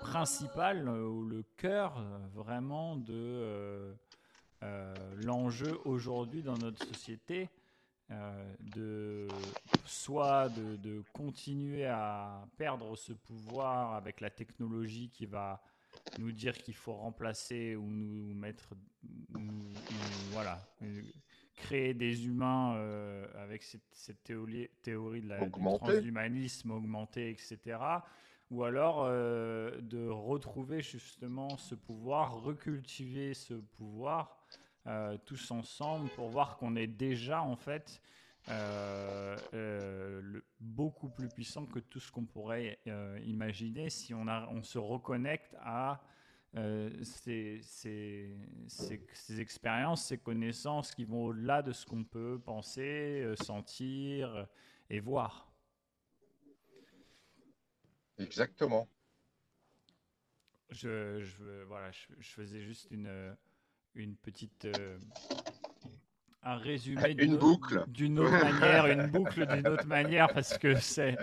[0.00, 2.02] principal ou le cœur
[2.32, 3.94] vraiment de
[5.22, 7.48] l'enjeu aujourd'hui dans notre société,
[8.10, 9.28] euh, de
[9.86, 15.62] soit de, continuer à perdre ce pouvoir avec la technologie qui va
[16.18, 18.74] nous dire qu'il faut remplacer ou nous mettre,
[20.32, 20.60] voilà,
[21.54, 22.74] créer des humains
[23.36, 27.78] avec cette, théorie, théorie de la, du transhumanisme augmenté, etc.
[28.50, 34.43] Ou alors de retrouver justement ce pouvoir, recultiver ce pouvoir
[35.24, 38.00] tous ensemble pour voir qu'on est déjà en fait
[38.50, 44.46] euh, euh, beaucoup plus puissant que tout ce qu'on pourrait euh, imaginer si on, a,
[44.50, 46.02] on se reconnecte à
[47.02, 48.36] ces, ces,
[48.68, 54.46] ces, expériences, ces connaissances qui vont au-delà de ce qu'on peut penser, sentir
[54.88, 55.52] et voir.
[58.18, 58.88] Exactement.
[60.70, 63.36] Je, je voilà, je, je, faisais juste une,
[63.94, 64.66] une petite
[66.44, 67.84] un résumé une boucle.
[67.88, 71.16] d'une autre manière, une boucle d'une autre manière, parce que c'est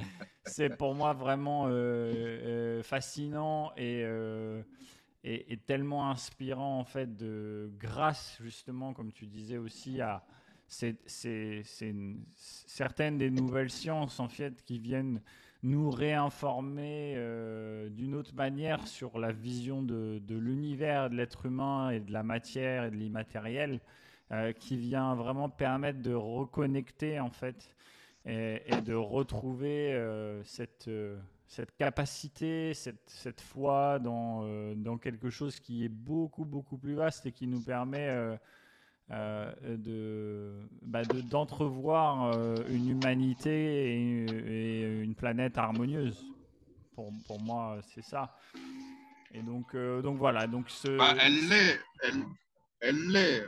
[0.46, 4.64] c'est pour moi vraiment euh, euh, fascinant euh,
[5.24, 10.24] et, et, tellement inspirant en fait de grâce justement, comme tu disais aussi à
[10.68, 11.78] certaines
[13.18, 15.22] des nouvelles sciences en fait qui viennent
[15.64, 17.16] nous réinformer
[17.92, 22.86] d'une autre manière sur la vision de, l'univers, de l'être humain et de la matière
[22.86, 23.80] et de l'immatériel.
[24.32, 27.76] Euh, qui vient vraiment permettre de reconnecter en fait
[28.26, 34.46] et, de retrouver euh, cette, euh, cette capacité, cette, cette foi dans,
[34.76, 38.38] dans quelque chose qui est beaucoup beaucoup plus vaste et qui nous permet
[39.12, 42.32] de bah, d'entrevoir
[42.70, 46.26] une humanité et, une planète harmonieuse.
[46.96, 48.38] Pour, pour moi, c'est ça.
[49.34, 50.48] Et donc, donc voilà.
[50.48, 50.68] Donc.
[50.98, 51.80] Bah, elle l'est.
[52.04, 52.24] Elle,
[52.82, 53.48] elle l'est.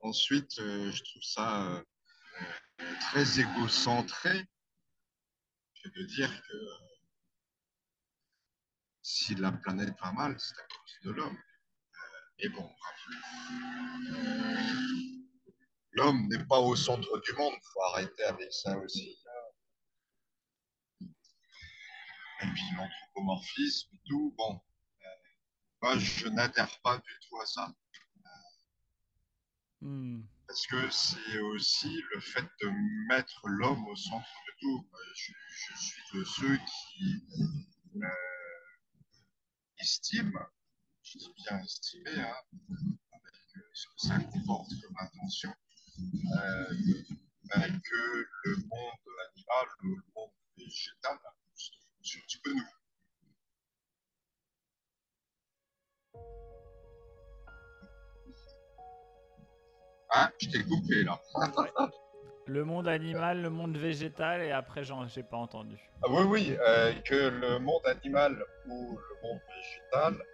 [0.00, 1.82] Ensuite, euh, je trouve ça euh,
[3.00, 4.46] très égocentré
[5.84, 6.76] de dire que euh,
[9.02, 11.38] si la planète va mal, c'est à cause de l'homme.
[12.40, 12.70] Et bon,
[15.92, 19.18] l'homme n'est pas au centre du monde, il faut arrêter avec ça aussi.
[22.40, 24.60] Et puis l'anthropomorphisme et tout, bon,
[25.82, 27.74] moi je n'adhère pas du tout à ça.
[29.80, 30.22] Hmm.
[30.46, 32.70] Parce que c'est aussi le fait de
[33.08, 34.88] mettre l'homme au centre de tout.
[35.14, 35.32] Je,
[35.76, 37.22] suis de ceux qui
[37.96, 38.08] euh,
[39.78, 40.46] estiment,
[41.16, 42.34] bien estimer, hein,
[43.12, 43.34] avec
[43.72, 45.50] ce que ça comporte comme intention,
[45.98, 46.64] euh,
[47.54, 48.90] que le monde
[49.34, 51.18] animal, le monde végétal,
[51.54, 52.62] c'est un petit peu nous.
[60.10, 61.20] Ah, je t'ai coupé là.
[62.46, 65.78] le monde animal, le monde végétal, et après, j'en j'ai pas entendu.
[66.02, 70.24] Ah, oui, oui, euh, que le monde animal ou le monde végétal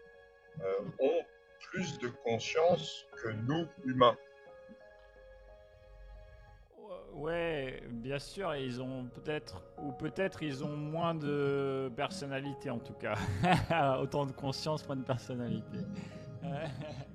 [1.00, 1.22] ont
[1.60, 4.16] plus de conscience que nous, humains.
[7.14, 12.94] Ouais, bien sûr, ils ont peut-être, ou peut-être ils ont moins de personnalité en tout
[12.94, 13.14] cas.
[14.00, 15.78] Autant de conscience, moins de personnalité.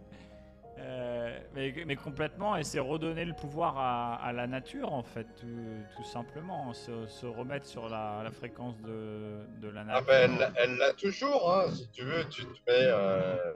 [1.57, 6.73] Euh, mais, complètement, et c'est redonner le pouvoir à, la nature, en fait, tout, simplement.
[6.73, 10.05] Se, remettre sur la, fréquence de, de, la nature.
[10.09, 11.71] Ah ben, elle l'a toujours, hein.
[11.73, 13.53] si tu veux, tu te mets euh,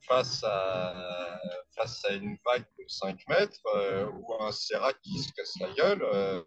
[0.00, 1.40] face, à,
[1.74, 5.72] face à une vague de 5 mètres euh, ou un sérac qui se casse la
[5.72, 6.44] gueule.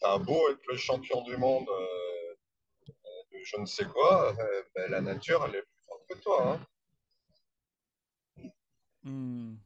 [0.00, 4.34] T'as beau être le champion du monde de je ne sais quoi,
[4.74, 6.52] ben, la nature, elle est plus forte que toi.
[6.52, 6.66] Hein.
[9.04, 9.56] Hmm.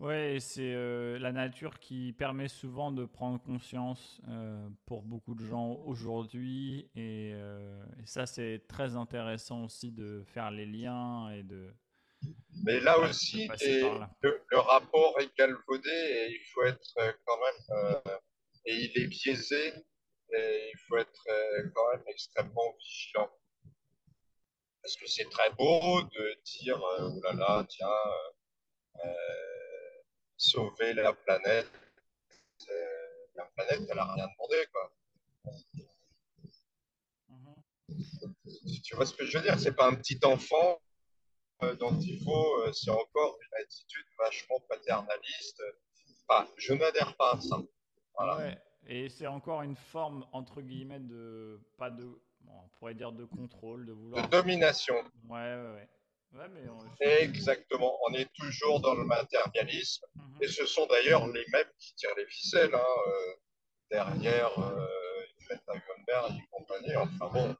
[0.00, 5.44] Ouais, c'est euh, la nature qui permet souvent de prendre conscience euh, pour beaucoup de
[5.44, 6.88] gens aujourd'hui.
[6.96, 11.74] Euh, et, ça, c'est très intéressant aussi de faire les liens et de.
[12.64, 16.94] Mais là aussi, Le, rapport est galvaudé et il faut être
[17.24, 18.18] quand même.
[18.66, 19.72] et il est biaisé
[20.32, 21.26] et il faut être
[21.74, 23.30] quand même extrêmement vigilant.
[24.82, 27.88] Parce que c'est très beau de dire, oh là là, tiens,
[29.04, 29.08] euh,
[30.38, 31.70] sauver la planète.
[33.34, 34.92] La planète, elle n'a rien demandé, quoi.
[37.28, 37.54] Mhm.
[38.82, 39.58] Tu vois ce que je veux dire?
[39.60, 40.80] C'est pas un petit enfant
[41.62, 45.62] euh, dont il faut, c'est encore une attitude vachement paternaliste.
[46.56, 47.58] je n'adhère pas à ça.
[48.14, 48.56] Voilà.
[48.86, 51.60] Et c'est encore une forme, entre guillemets, de.
[51.76, 54.24] Pas de on pourrait dire de contrôle, de vouloir.
[54.24, 54.94] De domination.
[55.28, 55.88] Ouais, ouais, ouais.
[57.00, 57.98] Exactement.
[58.06, 60.06] On est toujours dans le matérialisme.
[60.14, 60.42] Mhm.
[60.42, 63.34] Et ce sont d'ailleurs les mêmes qui tirent les ficelles hein, euh,
[63.90, 64.86] derrière euh,
[65.40, 66.96] Greta Thunberg et compagnie.
[66.96, 67.56] Enfin bon,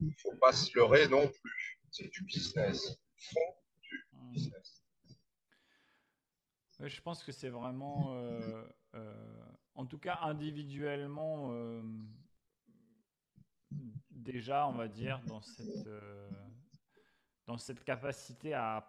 [0.00, 1.80] il ne faut pas se leurrer non plus.
[1.90, 2.98] C'est du business.
[3.16, 4.30] Font du mhm.
[4.30, 4.84] business.
[6.80, 8.14] je pense que c'est vraiment,
[9.74, 11.52] en tout cas individuellement,
[14.10, 15.88] déjà, on va dire, dans cette,
[17.48, 18.84] dans cette capacité à,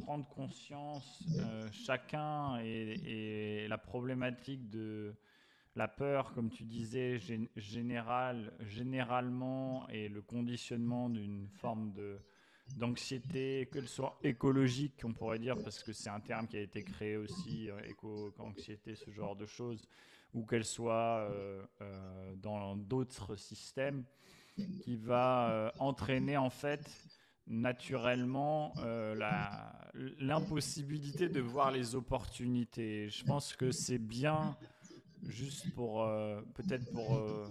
[0.00, 1.22] prendre conscience
[1.70, 5.14] chacun et, la problématique de
[5.76, 7.20] la peur, comme tu disais,
[7.54, 11.92] général, généralement, et le conditionnement d'une forme
[12.74, 16.82] d'anxiété, qu'elle soit écologique, on pourrait dire, parce que c'est un terme qui a été
[16.82, 19.86] créé aussi, euh, éco-anxiété, ce genre de choses,
[20.34, 24.04] ou qu'elle soit euh, euh, dans d'autres systèmes,
[24.82, 26.88] qui va entraîner en fait
[27.46, 28.74] naturellement
[30.18, 33.08] l'impossibilité de voir les opportunités.
[33.08, 34.56] Je pense que c'est bien
[35.28, 37.46] juste pour euh, peut-être pour, euh,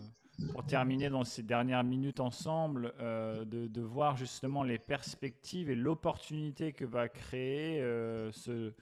[0.67, 6.85] terminer dans ces dernières minutes ensemble, euh, de, voir justement les perspectives et l'opportunité que
[6.85, 7.79] va créer
[8.31, 8.73] ce,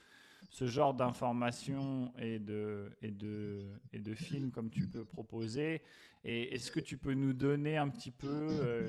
[0.54, 5.82] ce genre d'informations et de, et, de, et de films comme tu peux proposer.
[6.22, 8.86] Et est-ce que tu peux nous donner un petit peu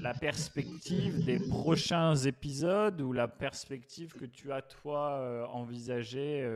[0.00, 6.48] la perspective des prochains épisodes ou la perspective que tu as toi envisagée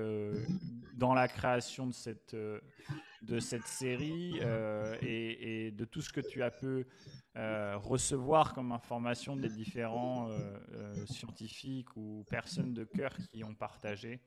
[0.95, 2.35] dans la création de cette,
[3.27, 6.87] de cette série euh, et, de tout ce que tu as pu
[7.37, 14.20] euh, recevoir comme information des différents euh, scientifiques ou personnes de cœur qui ont partagé.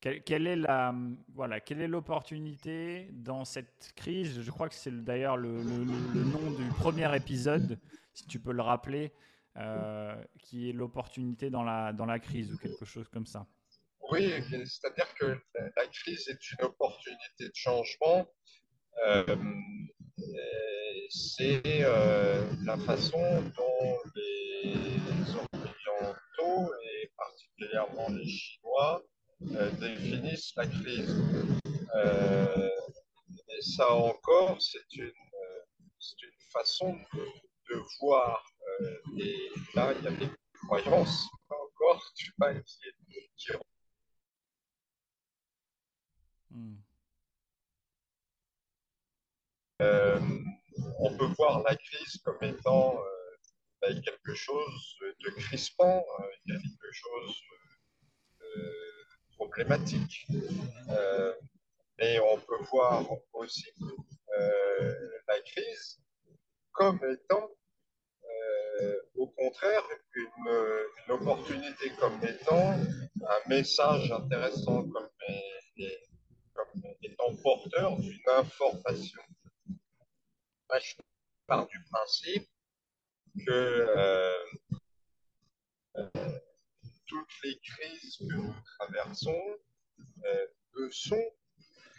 [0.00, 0.94] Quelle, est la
[1.34, 4.42] voilà quelle est l'opportunité dans cette crise?
[4.42, 7.78] Je crois que c'est d'ailleurs le, nom du premier épisode,
[8.12, 9.14] si tu peux le rappeler,
[10.38, 13.46] qui est l'opportunité dans la dans la crise ou quelque chose comme ça.
[14.10, 18.28] Oui, c'est-à-dire que la crise est une opportunité de changement.
[19.06, 19.24] Euh,
[21.10, 29.02] c'est euh, la façon dont les Occidentaux, et particulièrement les Chinois,
[29.52, 31.14] euh, définissent la crise.
[33.48, 35.12] et ça encore, c'est une, une,
[36.52, 38.44] façon de, voir.
[39.18, 40.30] et là, il y a des
[40.66, 42.78] croyances, encore, tu vois, qui,
[43.36, 43.52] qui
[46.54, 46.83] Hmm.
[49.82, 50.20] Euh,
[51.00, 53.36] on peut voir la crise comme étant euh,
[53.82, 57.34] ben, quelque chose de crispant, euh, quelque chose
[58.40, 60.26] de problématique.
[61.98, 63.66] mais on peut voir aussi
[65.26, 66.00] la crise
[66.72, 67.50] comme étant
[69.16, 69.82] au contraire
[70.14, 70.50] une,
[71.08, 75.08] opportunité comme étant un message intéressant comme
[77.02, 79.22] étant porteur d'une information.
[80.80, 80.94] Je
[81.46, 82.48] pars du principe
[83.46, 84.32] que euh,
[85.96, 86.38] euh,
[87.06, 89.42] toutes les crises que nous traversons
[90.24, 90.46] euh,
[90.76, 91.30] ne sont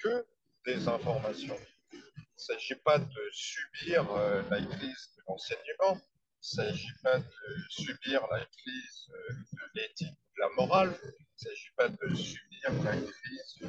[0.02, 0.26] que
[0.66, 1.60] des informations.
[1.92, 2.02] Il ne
[2.38, 7.26] s'agit pas de subir la crise de l'enseignement, il ne s'agit pas de
[7.70, 9.10] subir la crise
[9.54, 13.60] de l'éthique, de la morale, il ne s'agit pas de subir la crise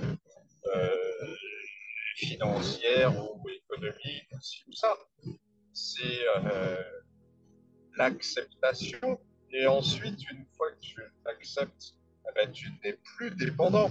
[2.17, 4.29] financière ou économique.
[5.73, 6.83] C'est euh,
[7.97, 9.21] l'acceptation.
[9.53, 11.95] Et ensuite, une fois que tu l'acceptes,
[12.29, 13.91] eh ben, tu n'es plus dépendant.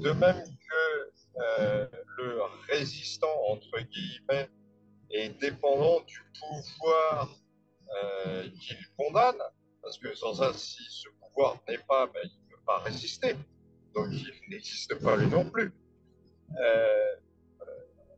[0.00, 4.48] De même que euh, le résistant, entre guillemets,
[5.10, 7.34] est dépendant du pouvoir
[8.60, 9.40] qu'il condamne,
[9.80, 13.34] parce que sans ça, si ce pouvoir n'est pas, ben, il ne peut pas résister
[13.94, 15.87] donc il n'existe pas lui non plus, euh,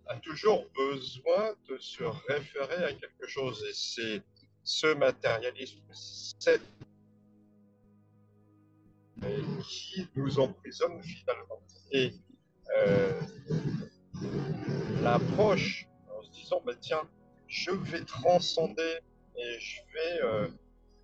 [0.07, 3.65] a toujours besoin de se référer à quelque chose.
[3.69, 4.23] Et c'est
[4.65, 5.81] ce matérialisme,
[9.63, 11.61] qui nous emprisonne finalement.
[11.93, 12.13] Et
[12.79, 13.21] euh,
[15.03, 17.03] l'approche en se disant, bah, tiens,
[17.47, 19.01] je vais transcender
[19.37, 20.49] et je vais euh,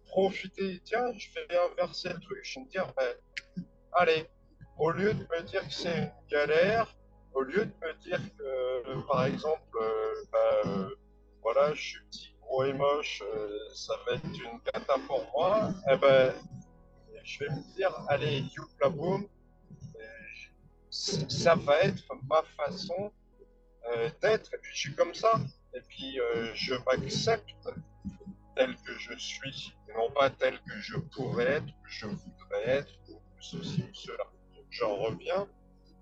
[0.07, 3.63] profiter, tiens, je vais inverser le truc, je vais me dire, bah,
[3.93, 4.27] allez,
[4.79, 6.95] au lieu de me dire que c'est une galère,
[7.37, 10.89] au lieu de me dire que, par exemple, euh, bah, euh,
[11.43, 15.71] voilà, je suis petit, gros et moche, euh, ça va être une cata pour moi,
[15.93, 16.33] eh ben,
[17.23, 18.43] je vais me dire, allez,
[18.81, 19.29] la boum,
[20.89, 23.13] ça va être ma façon
[24.23, 25.35] d'être, et puis je suis comme ça,
[25.75, 26.19] et puis
[26.55, 27.69] je m'accepte
[28.57, 32.69] tel que je suis, et non pas tel que je pourrais être, que je voudrais
[32.79, 34.25] être, ou ceci ou cela.
[34.71, 35.47] J'en reviens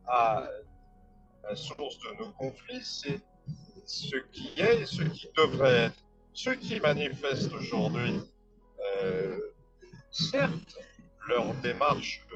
[0.07, 0.49] à
[1.49, 3.21] la source de nos conflits, c'est
[3.87, 6.05] ce qui est et ce qui devrait être.
[6.33, 8.21] Ceux qui manifestent aujourd'hui,
[9.03, 9.39] euh,
[10.11, 10.79] certes,
[11.29, 12.27] leur démarche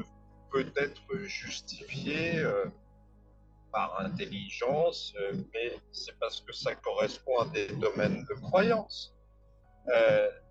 [0.50, 2.44] peut être justifié
[3.72, 5.14] par intelligence,
[5.52, 9.14] mais c'est parce que ça correspond à des domaines de croyance.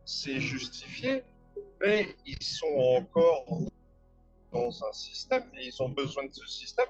[0.06, 1.24] c'est justifié,
[1.82, 3.46] mais ils sont encore
[4.52, 6.88] dans un système et ils ont besoin de ce système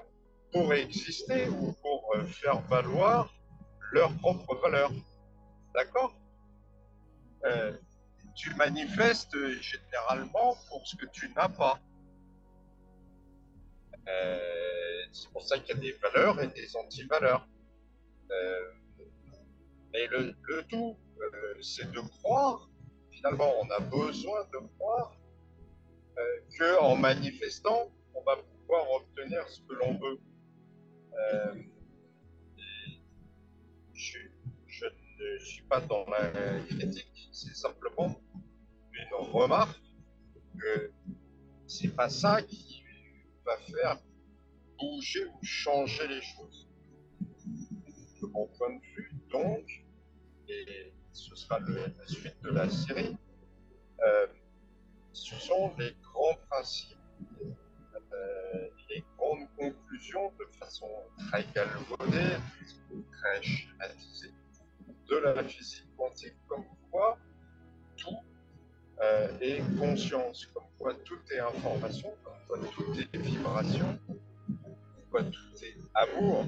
[0.52, 3.32] pour exister ou pour faire valoir
[3.92, 4.92] leurs propres valeurs.
[5.74, 6.14] D'accord?
[7.44, 7.76] Euh,
[8.34, 11.78] Tu manifestes généralement pour ce que tu n'as pas.
[14.08, 17.46] Euh, c'est pour ça qu'il y a des valeurs et des anti-valeurs.
[18.30, 18.72] Euh,
[19.92, 20.96] mais le, le tout,
[21.60, 22.68] c'est de croire.
[23.10, 25.12] Finalement, on a besoin de croire
[26.58, 30.18] que en manifestant, on va pouvoir obtenir ce que l'on veut.
[33.94, 34.18] Je,
[34.86, 36.30] ne suis pas dans la
[36.60, 38.20] critique, c'est simplement
[38.92, 39.80] une remarque
[40.58, 40.92] que
[41.66, 42.82] c'est pas ça qui
[43.44, 44.00] va faire
[44.78, 46.68] bouger ou changer les choses.
[48.20, 49.84] De mon point de vue, donc,
[50.48, 53.16] et ce sera la suite de la série,
[54.06, 54.26] euh,
[55.12, 56.98] ce sont les grands principes,
[58.12, 58.68] euh,
[59.28, 60.88] grandes conclusions de façon
[61.28, 62.36] très galvaudée,
[63.12, 64.32] très schématisée
[65.08, 67.18] de la physique quantique, comme quoi
[67.96, 68.18] tout
[69.00, 75.22] euh, est conscience, comme quoi tout est information, comme quoi tout est vibration, comme quoi
[75.24, 76.46] tout est amour.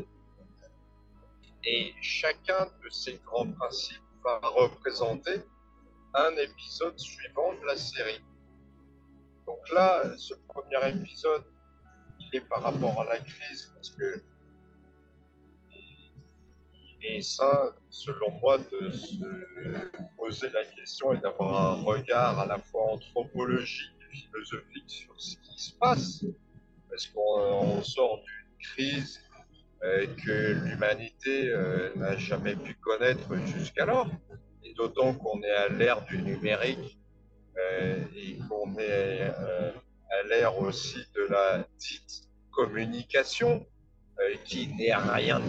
[1.64, 5.43] Et chacun de ces grands principes va représenter
[6.14, 8.20] un épisode suivant de la série.
[9.47, 11.45] Donc là, ce premier épisode,
[12.39, 14.22] par rapport à la crise, parce que
[17.03, 19.16] et ça, selon moi, de se
[20.18, 25.37] poser la question et d'avoir un regard à la fois anthropologique et philosophique sur ce
[25.37, 26.24] qui se passe,
[26.91, 29.20] parce qu'on sort d'une crise
[29.83, 34.11] euh, que l'humanité euh, n'a jamais pu connaître jusqu'alors,
[34.62, 36.99] et d'autant qu'on est à l'ère du numérique
[37.57, 39.33] euh, et qu'on est
[40.11, 43.66] à l'ère aussi de la dite communication,
[44.44, 45.40] qui n'est rien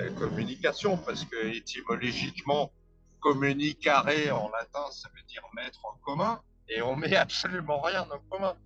[0.00, 2.72] euh, communication, parce que étymologiquement,
[3.20, 8.18] communicare en latin, ça veut dire mettre en commun, et on met absolument rien en
[8.30, 8.56] commun.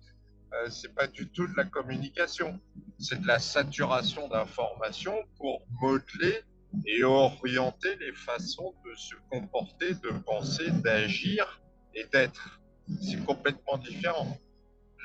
[0.53, 2.59] Euh, c'est pas du tout de la communication,
[2.99, 6.43] c'est de la saturation d'informations pour modeler
[6.85, 11.61] et orienter les façons de se comporter, de penser, d'agir
[11.95, 12.59] et d'être.
[13.01, 14.37] C'est complètement différent.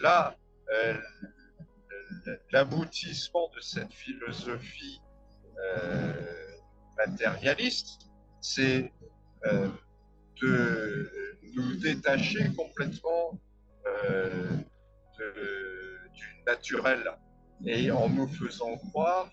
[0.01, 0.37] Là,
[0.73, 0.95] euh,
[2.53, 5.01] l'aboutissement de cette philosophie
[5.59, 6.13] euh,
[6.97, 8.11] matérialiste,
[8.41, 8.93] c'est
[9.47, 9.69] euh,
[10.41, 11.11] de
[11.55, 13.39] nous détacher complètement
[15.17, 17.05] du naturel
[17.65, 19.29] et en nous faisant croire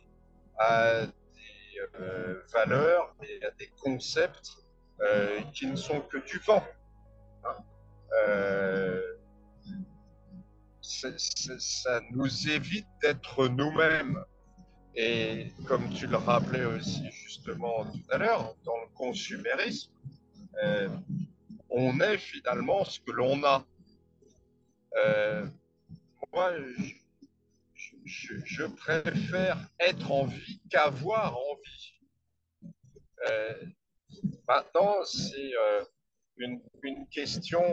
[0.58, 1.82] à des
[2.52, 4.52] valeurs et à des concepts
[5.54, 6.64] qui ne sont que du vent.
[7.44, 7.56] Hein.
[11.60, 14.24] Ça nous évite d'être nous-mêmes
[14.96, 19.92] et comme tu le rappelais aussi justement tout à l'heure, dans le consumérisme,
[20.64, 20.88] euh,
[21.70, 23.66] on est finalement ce que l'on a.
[24.98, 25.46] Euh,
[26.32, 26.54] moi,
[28.06, 32.72] je, préfère être en vie qu'avoir envie.
[33.30, 33.66] Euh,
[34.48, 35.52] maintenant, c'est
[36.38, 37.64] une, une, question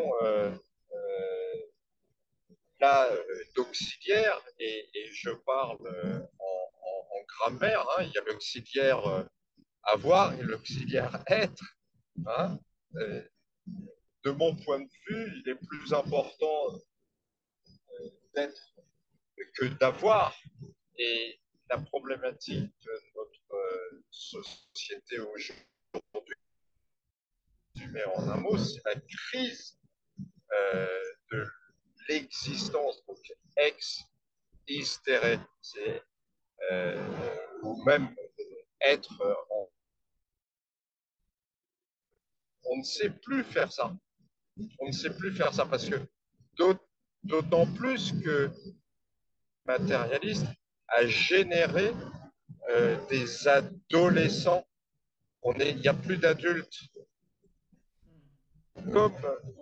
[2.81, 3.09] là
[3.55, 5.79] d'auxiliaire et, je parle
[7.43, 9.25] grammaire, hein, il y a l'auxiliaire euh,
[9.85, 11.65] avoir et l'auxiliaire être.
[12.27, 12.59] Hein.
[12.97, 13.23] Euh,
[14.25, 18.75] de mon point de vue, il est plus important euh, d'être
[19.57, 20.37] que d'avoir.
[20.99, 21.41] Et
[21.71, 26.37] la problématique de notre société aujourd'hui,
[27.91, 29.79] mais en un mot, c'est la crise
[31.31, 31.47] de
[32.09, 33.19] l'existence, donc
[33.57, 34.03] ex.
[35.61, 36.03] C'est
[36.71, 36.97] euh,
[37.63, 38.15] ou même
[38.81, 39.69] être en...
[42.65, 43.93] On ne sait plus faire ça.
[44.79, 45.97] On ne sait plus faire ça parce que
[47.25, 48.51] d'autant plus que
[49.67, 50.47] matérialiste
[50.89, 51.93] a généré
[52.71, 54.67] euh, des adolescents.
[55.43, 56.79] On est, il n'y a plus d'adultes.
[58.75, 59.15] Comme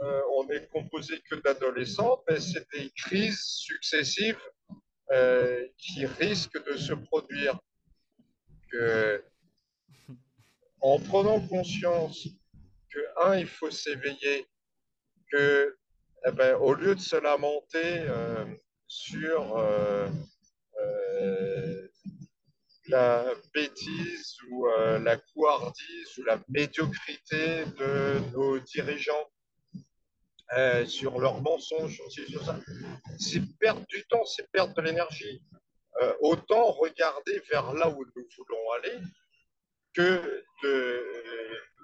[0.03, 4.41] euh, on est composé que d'adolescents, ben, c'est des crises successives
[5.11, 7.59] euh, qui risque de se produire.
[10.81, 12.29] En prenant conscience
[12.89, 14.47] que, un, il faut s'éveiller,
[15.33, 15.77] que
[16.27, 18.45] eh ben, au lieu de se lamenter euh,
[18.87, 19.57] sur
[22.91, 29.31] la bêtise ou la couardise ou la médiocrité de nos dirigeants,
[30.87, 32.59] sur leurs mensonges, sur ça,
[33.19, 35.43] c'est perdre du temps, c'est perdre de l'énergie.
[36.21, 38.99] autant regarder vers là où nous voulons aller
[39.95, 41.05] que de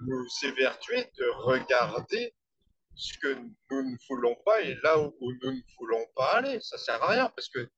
[0.01, 2.33] nous évertuer de regarder
[2.95, 3.35] ce que
[3.69, 6.59] nous ne voulons pas et là où nous ne voulons pas aller.
[6.61, 7.69] Ça sert à rien parce que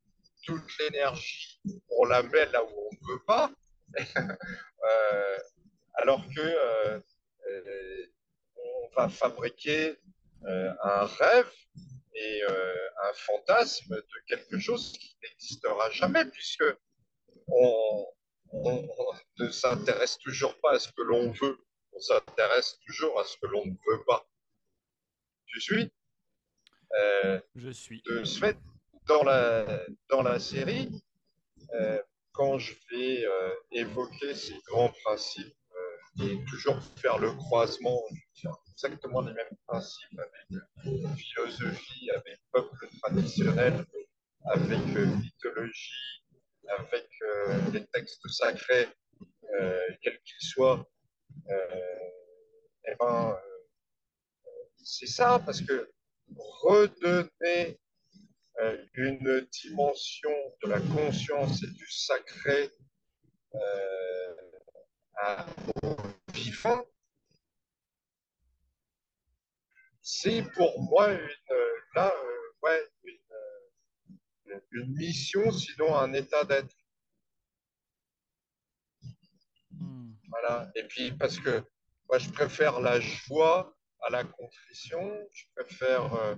[0.44, 1.60] toute l'énergie,
[1.90, 3.52] on la met là où on ne veut pas,
[3.98, 5.38] euh,
[5.96, 7.00] alors que euh,
[7.50, 8.06] euh,
[8.56, 9.98] on va fabriquer
[10.42, 11.52] un rêve
[12.14, 16.64] et un fantasme de quelque chose qui n'existera jamais puisque
[17.48, 18.08] on,
[18.54, 18.88] on
[19.40, 21.60] ne s'intéresse toujours pas à ce que l'on veut,
[21.92, 24.26] on s'intéresse toujours à ce que l'on ne veut pas.
[25.48, 25.92] Tu suis?
[27.56, 28.02] Je suis.
[28.04, 28.58] De ce fait,
[29.10, 29.66] dans la,
[30.10, 30.88] dans la série,
[31.74, 32.02] euh,
[32.32, 35.54] quand je vais euh, évoquer ces grands principes
[36.22, 38.02] et toujours faire le croisement,
[38.74, 43.86] exactement les mêmes principes avec philosophie, avec peuple traditionnel,
[44.46, 46.24] avec mythologie,
[46.78, 47.08] avec
[47.72, 48.90] les textes sacrés,
[50.02, 50.86] quels qu'ils soient,
[51.50, 53.38] eh ben,
[54.84, 55.90] c'est ça, parce que
[56.38, 57.74] redonner euh,
[58.94, 60.32] une dimension
[60.64, 62.72] de la conscience et du sacré
[63.56, 64.36] euh,
[65.16, 65.46] à
[66.34, 66.86] vivants,
[70.02, 71.30] c'est pour moi une,
[71.96, 76.76] là, euh, ouais, une, une, mission, sinon un état d'être.
[79.72, 80.14] Hmm.
[80.30, 80.72] Voilà.
[80.76, 81.64] Et puis parce que
[82.10, 86.36] moi, je préfère la joie à la contrition, je préfère euh,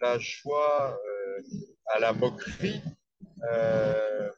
[0.00, 1.42] la joie euh,
[1.86, 2.82] à la moquerie.
[3.50, 4.30] Euh,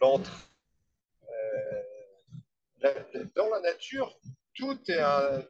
[0.00, 0.50] l'entre,
[3.34, 4.18] dans la nature,
[4.54, 5.02] tout est,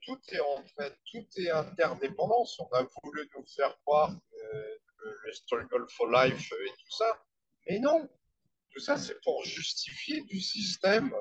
[0.02, 0.62] tout est en
[1.10, 2.60] tout est interdépendance.
[2.60, 4.14] On a voulu nous faire croire
[5.24, 7.20] le struggle for life et tout ça,
[7.66, 8.08] mais non,
[8.74, 11.14] tout ça, c'est pour justifier du système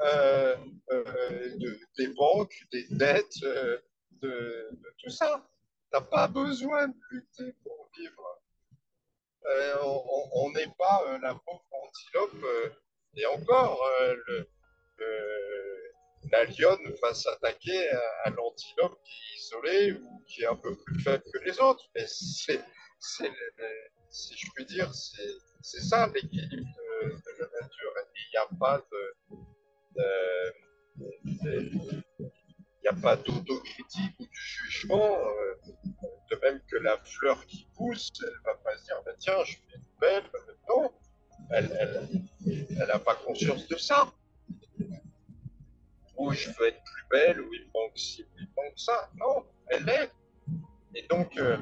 [0.00, 0.56] euh,
[0.90, 3.78] euh, des banques, des dettes, euh,
[4.20, 5.44] de, tout ça.
[5.90, 8.40] Tu n'as pas besoin de lutter pour vivre.
[10.32, 12.44] on n'est pas la pauvre antilope.
[13.16, 13.80] et encore,
[16.32, 17.90] la lionne va s'attaquer
[18.24, 21.88] à, l'antilope qui est isolée ou qui est un peu plus faible que les autres.
[21.94, 22.60] Mais c'est,
[22.98, 26.68] si je puis dire, c'est ça l'équilibre
[27.00, 27.92] de la nature.
[28.16, 29.14] Il n'y a pas de,
[32.84, 35.54] n'y a pas d'autocritique ou de jugement, euh,
[36.30, 39.44] de même que la fleur qui pousse, elle ne va pas se dire, bah, tiens,
[39.44, 40.24] je fais une belle,
[40.68, 40.92] non,
[41.50, 44.12] elle n'a pas conscience de ça.
[46.16, 49.10] Ou je veux être plus belle, ou il manque ci, il manque ça.
[49.16, 50.10] Non, elle est.
[50.94, 51.58] Et donc, euh,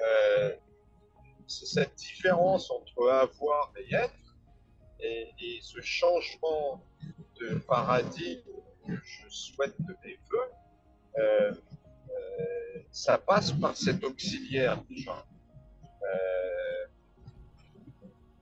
[0.00, 0.56] euh,
[1.46, 4.14] c'est cette différence entre avoir et être
[5.00, 6.82] et, ce changement
[7.40, 8.42] de paradigme
[8.88, 10.50] je souhaite de mes voeux,
[11.18, 15.26] euh, euh, ça passe par cet auxiliaire déjà.
[16.02, 16.86] Euh,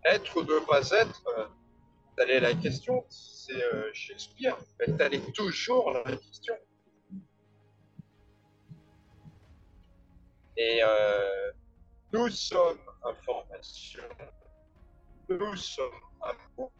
[0.04, 1.50] être ou ne pas être,
[2.16, 3.60] telle est la question, c'est
[3.92, 6.54] Shakespeare, mais telle est toujours la question.
[10.56, 10.80] Et
[12.12, 14.04] nous sommes information,
[15.28, 15.90] nous sommes
[16.22, 16.72] amour,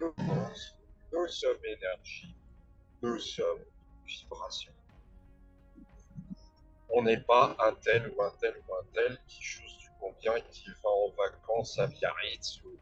[0.00, 2.37] nous sommes énergie,
[3.02, 3.64] nous sommes
[4.06, 4.72] vibration.
[6.90, 10.40] On n'est pas un tel ou un tel ou un tel qui chose du combien
[10.50, 12.78] qui va en vacances à Biarritz ou,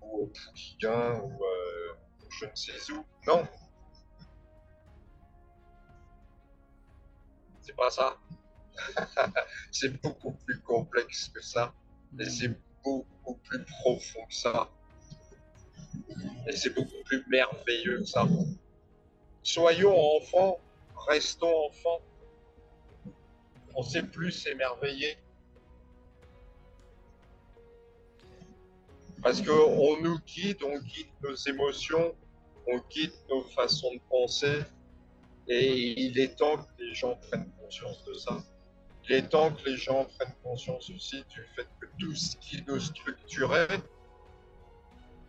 [0.00, 1.94] au Pouquin ou euh,
[2.30, 3.04] je ne sais où.
[3.26, 3.46] Non.
[7.60, 8.16] C'est pas ça.
[9.70, 11.74] c'est beaucoup plus complexe que ça.
[12.18, 14.70] Et c'est beaucoup plus profond que ça.
[16.48, 18.26] Et c'est beaucoup plus merveilleux que ça.
[19.42, 20.60] Soyons enfants,
[21.08, 22.00] restons enfants.
[23.74, 25.16] On sait plus s'émerveiller.
[29.22, 32.14] Parce qu'on nous guide, on guide nos émotions,
[32.68, 34.62] on guide nos façons de penser.
[35.48, 38.42] Et il est temps que les gens prennent conscience de ça.
[39.08, 42.62] Il est temps que les gens prennent conscience aussi du fait que tout ce qui
[42.66, 43.80] nous structurait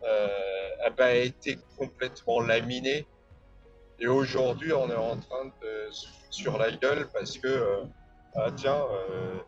[0.04, 3.06] euh, a été complètement laminé
[4.00, 5.90] Et aujourd'hui, on est en train de
[6.30, 7.84] sur la gueule parce que, euh,
[8.34, 9.38] ah tiens, euh,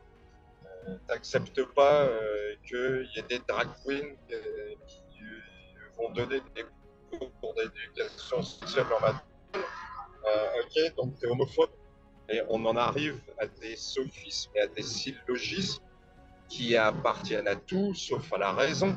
[0.88, 4.14] euh, t'acceptes pas euh, qu'il y ait des drag queens
[4.86, 5.24] qui
[5.99, 6.64] vont donner des
[7.40, 9.24] cours d'éducation sexuelle en maths.
[9.55, 11.70] Ok, donc t'es homophobe.
[12.28, 15.82] Et on en arrive à des sophismes et à des syllogismes
[16.49, 18.97] qui appartiennent à tout sauf à la raison.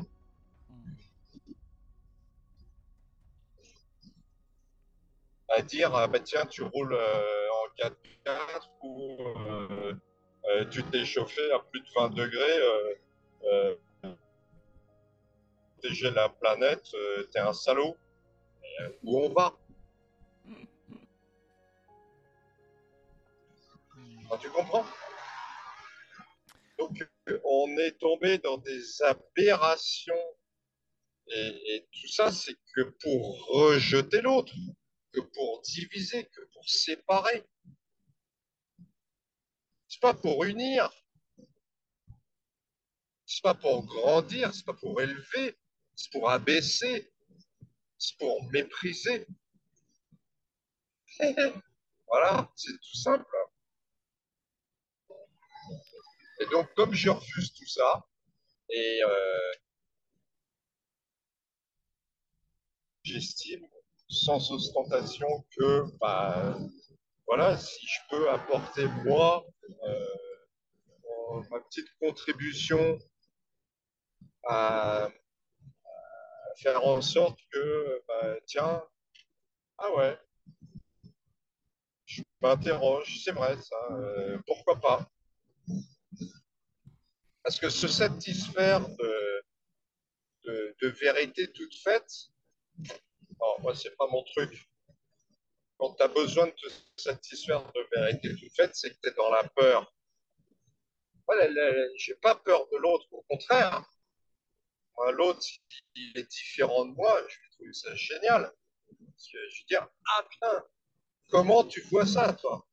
[5.62, 9.94] Dire, ah, bah tiens, tu roules euh, en 4x4 ou euh,
[10.46, 12.60] euh, tu t'es chauffé à plus de 20 degrés,
[15.74, 16.84] protéger la planète,
[17.32, 17.96] t'es un salaud.
[19.02, 19.54] Où on va?
[24.30, 24.86] Ah, Tu comprends?
[26.78, 27.06] Donc,
[27.44, 30.14] on est tombé dans des aberrations.
[31.28, 34.52] Et tout ça, c'est que pour rejeter l'autre,
[35.12, 37.44] que pour diviser, que pour séparer.
[39.88, 40.90] C'est pas pour unir.
[43.26, 45.56] C'est pas pour grandir, c'est pas pour élever,
[45.94, 47.12] c'est pour abaisser,
[47.98, 49.26] c'est pour mépriser.
[52.12, 53.36] Voilà, c'est tout simple.
[56.40, 58.04] Et donc, comme je refuse tout ça,
[58.68, 59.52] et euh,
[63.04, 63.64] j'estime
[64.10, 66.58] sans ostentation que, bah,
[67.26, 69.46] voilà, si je peux apporter moi
[69.84, 72.98] euh, ma petite contribution
[74.44, 75.08] à,
[76.56, 78.82] faire en sorte que, bah, tiens,
[79.78, 80.18] ah ouais,
[82.04, 85.08] je m'interroge, c'est vrai ça, euh, pourquoi pas?
[87.42, 89.42] Parce que se satisfaire de,
[90.44, 92.30] de, de vérité toute faite,
[93.40, 94.68] non, moi, c'est pas mon truc.
[95.78, 99.14] Quand tu as besoin de te satisfaire de vérité toute faite, c'est que tu es
[99.14, 99.92] dans la peur.
[101.96, 103.84] J'ai pas peur de l'autre, au contraire.
[104.96, 105.40] Moi, l'autre,
[105.94, 108.52] il est différent de moi, je vais trouver ça génial.
[109.06, 110.64] Parce que je vais dire, ah putain,
[111.30, 112.66] comment tu vois ça, toi?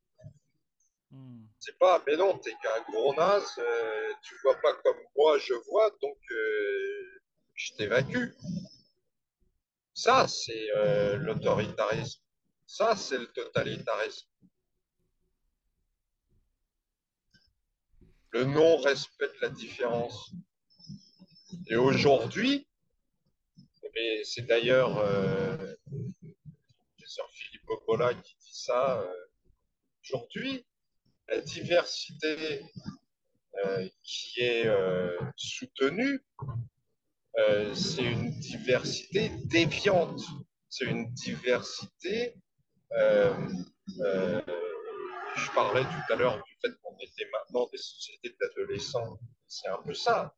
[1.10, 1.46] Hmm.
[1.58, 5.54] C'est pas, mais non, t'es qu'un gros naze, euh, tu vois pas comme moi je
[5.70, 7.22] vois, donc euh,
[7.54, 8.32] je t'évacue.
[9.98, 12.20] Ça, c'est euh, l'autoritarisme.
[12.68, 14.28] Ça, c'est le totalitarisme.
[18.30, 20.30] Le non-respect de la différence.
[21.66, 22.68] Et aujourd'hui,
[24.22, 25.74] c'est d'ailleurs euh,
[27.32, 29.12] Philippe Popola qui dit ça, euh,
[30.04, 30.64] aujourd'hui,
[31.26, 32.64] la diversité
[33.64, 34.70] euh, qui est
[35.34, 36.24] soutenue,
[37.38, 40.20] euh, c'est une diversité déviante.
[40.68, 42.34] C'est une diversité
[42.92, 43.34] euh,
[44.00, 44.40] euh,
[45.36, 49.18] je parlais tout à l'heure du fait qu'on était maintenant des sociétés d'adolescents.
[49.46, 50.34] C'est un peu ça.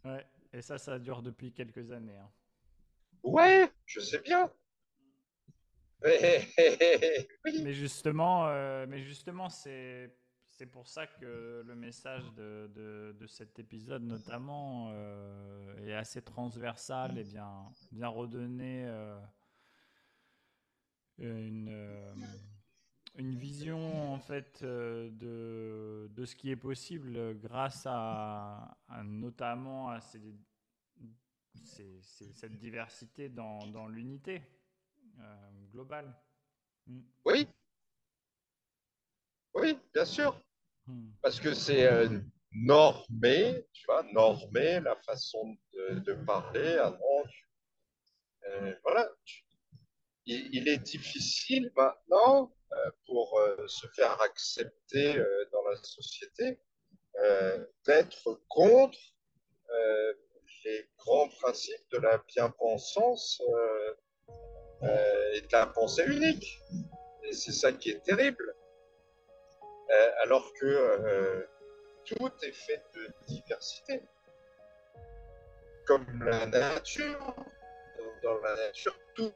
[0.04, 2.16] Ouais, et ça, ça dure depuis quelques années.
[2.16, 2.30] hein.
[3.22, 4.52] Ouais, je sais bien.
[7.62, 10.10] Mais justement, euh, justement, c'est
[10.72, 17.18] pour ça que le message de, de, de cet épisode, notamment, euh, est assez transversal
[17.18, 19.18] et bien, bien redonner euh,
[21.18, 21.72] une,
[23.16, 30.22] une vision en fait de, de ce qui est possible grâce à, notamment à cette
[32.58, 34.42] diversité dans, dans l'unité
[35.72, 36.14] globale.
[36.86, 37.00] Mm.
[37.24, 37.48] Oui,
[39.54, 40.40] oui, bien sûr.
[40.86, 41.10] Mm.
[41.22, 42.20] Parce que c'est euh,
[42.52, 46.78] normer, tu vois, normer la façon de, parler.
[48.48, 49.08] Euh, voilà,
[50.26, 55.14] il, est difficile maintenant euh, pour euh, se faire accepter
[55.52, 56.58] dans la société
[57.86, 58.98] d'être contre
[60.64, 63.42] les grands principes de la bien-pensance
[64.82, 66.60] et de la pensée unique.
[67.24, 68.54] Et c'est ça qui est terrible.
[70.22, 71.46] alors que
[72.04, 74.02] tout est fait de diversité.
[75.86, 77.34] Comme la nature.
[78.22, 79.32] Dans, la nature, tout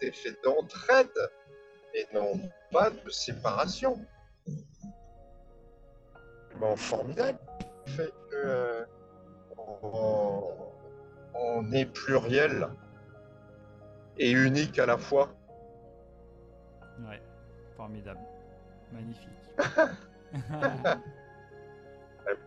[0.00, 1.30] est fait d'entraide
[1.94, 2.40] et non
[2.72, 3.98] pas de séparation.
[6.56, 7.38] Bon, formidable.
[7.86, 8.84] Fait que euh,
[11.34, 12.68] on, est pluriel
[14.18, 15.34] et unique à la fois.
[17.00, 17.20] Ouais,
[17.76, 18.20] formidable.
[18.92, 19.28] Magnifique.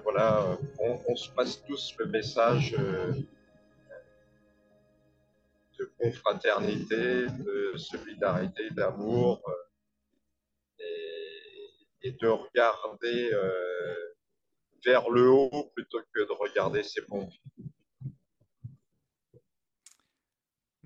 [0.03, 3.14] voilà, on, se passe tous le message euh,
[5.80, 9.53] de confraternité, de solidarité, d'amour, euh,
[12.03, 13.95] et, de regarder euh,
[14.85, 17.34] vers le haut plutôt que de regarder ses pompes.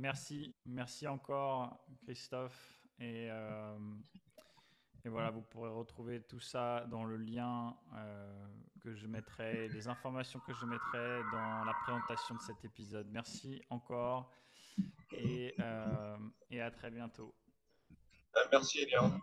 [0.01, 2.79] Merci, merci encore Christophe.
[2.99, 3.29] Et
[5.03, 8.45] et voilà, vous pourrez retrouver tout ça dans le lien euh,
[8.81, 13.07] que je mettrai, les informations que je mettrai dans la présentation de cet épisode.
[13.11, 14.31] Merci encore
[15.11, 16.17] et, euh,
[16.51, 17.33] et à très bientôt.
[18.51, 19.19] Merci Elian.